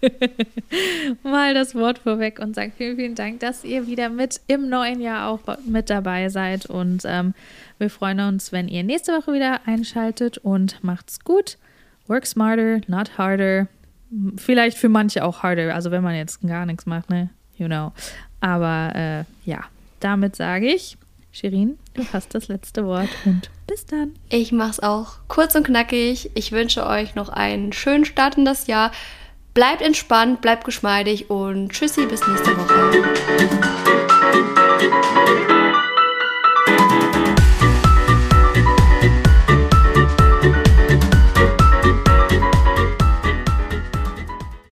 mal 1.22 1.54
das 1.54 1.74
Wort 1.74 1.98
vorweg 1.98 2.38
und 2.38 2.54
sage 2.54 2.72
vielen, 2.76 2.96
vielen 2.96 3.14
Dank, 3.14 3.40
dass 3.40 3.64
ihr 3.64 3.86
wieder 3.86 4.08
mit 4.08 4.40
im 4.46 4.68
neuen 4.68 5.00
Jahr 5.00 5.28
auch 5.28 5.40
mit 5.66 5.90
dabei 5.90 6.28
seid. 6.28 6.66
Und 6.66 7.02
ähm, 7.04 7.34
wir 7.78 7.90
freuen 7.90 8.20
uns, 8.20 8.52
wenn 8.52 8.68
ihr 8.68 8.84
nächste 8.84 9.12
Woche 9.12 9.32
wieder 9.32 9.60
einschaltet 9.66 10.38
und 10.38 10.82
macht's 10.84 11.24
gut. 11.24 11.58
Work 12.06 12.26
smarter, 12.26 12.80
not 12.86 13.18
harder. 13.18 13.66
Vielleicht 14.36 14.78
für 14.78 14.88
manche 14.88 15.24
auch 15.24 15.42
harder, 15.42 15.74
also 15.74 15.90
wenn 15.90 16.02
man 16.02 16.14
jetzt 16.14 16.40
gar 16.46 16.64
nichts 16.64 16.86
macht, 16.86 17.10
ne? 17.10 17.30
You 17.56 17.66
know. 17.66 17.92
Aber 18.40 18.92
äh, 18.94 19.24
ja, 19.44 19.64
damit 20.00 20.36
sage 20.36 20.72
ich 20.72 20.96
Shirin, 21.30 21.78
du 21.94 22.04
hast 22.12 22.34
das 22.34 22.48
letzte 22.48 22.84
Wort 22.86 23.08
und 23.24 23.50
bis 23.66 23.86
dann. 23.86 24.14
Ich 24.28 24.50
mach's 24.50 24.80
auch 24.80 25.18
kurz 25.28 25.54
und 25.54 25.64
knackig. 25.64 26.30
Ich 26.34 26.52
wünsche 26.52 26.86
euch 26.86 27.14
noch 27.14 27.28
einen 27.28 27.72
schönen 27.72 28.04
Start 28.04 28.36
in 28.36 28.44
das 28.44 28.66
Jahr. 28.66 28.92
Bleibt 29.54 29.82
entspannt, 29.82 30.40
bleibt 30.40 30.64
geschmeidig 30.64 31.30
und 31.30 31.70
tschüssi, 31.72 32.06
bis 32.06 32.26
nächste 32.26 32.56
Woche. 32.56 33.04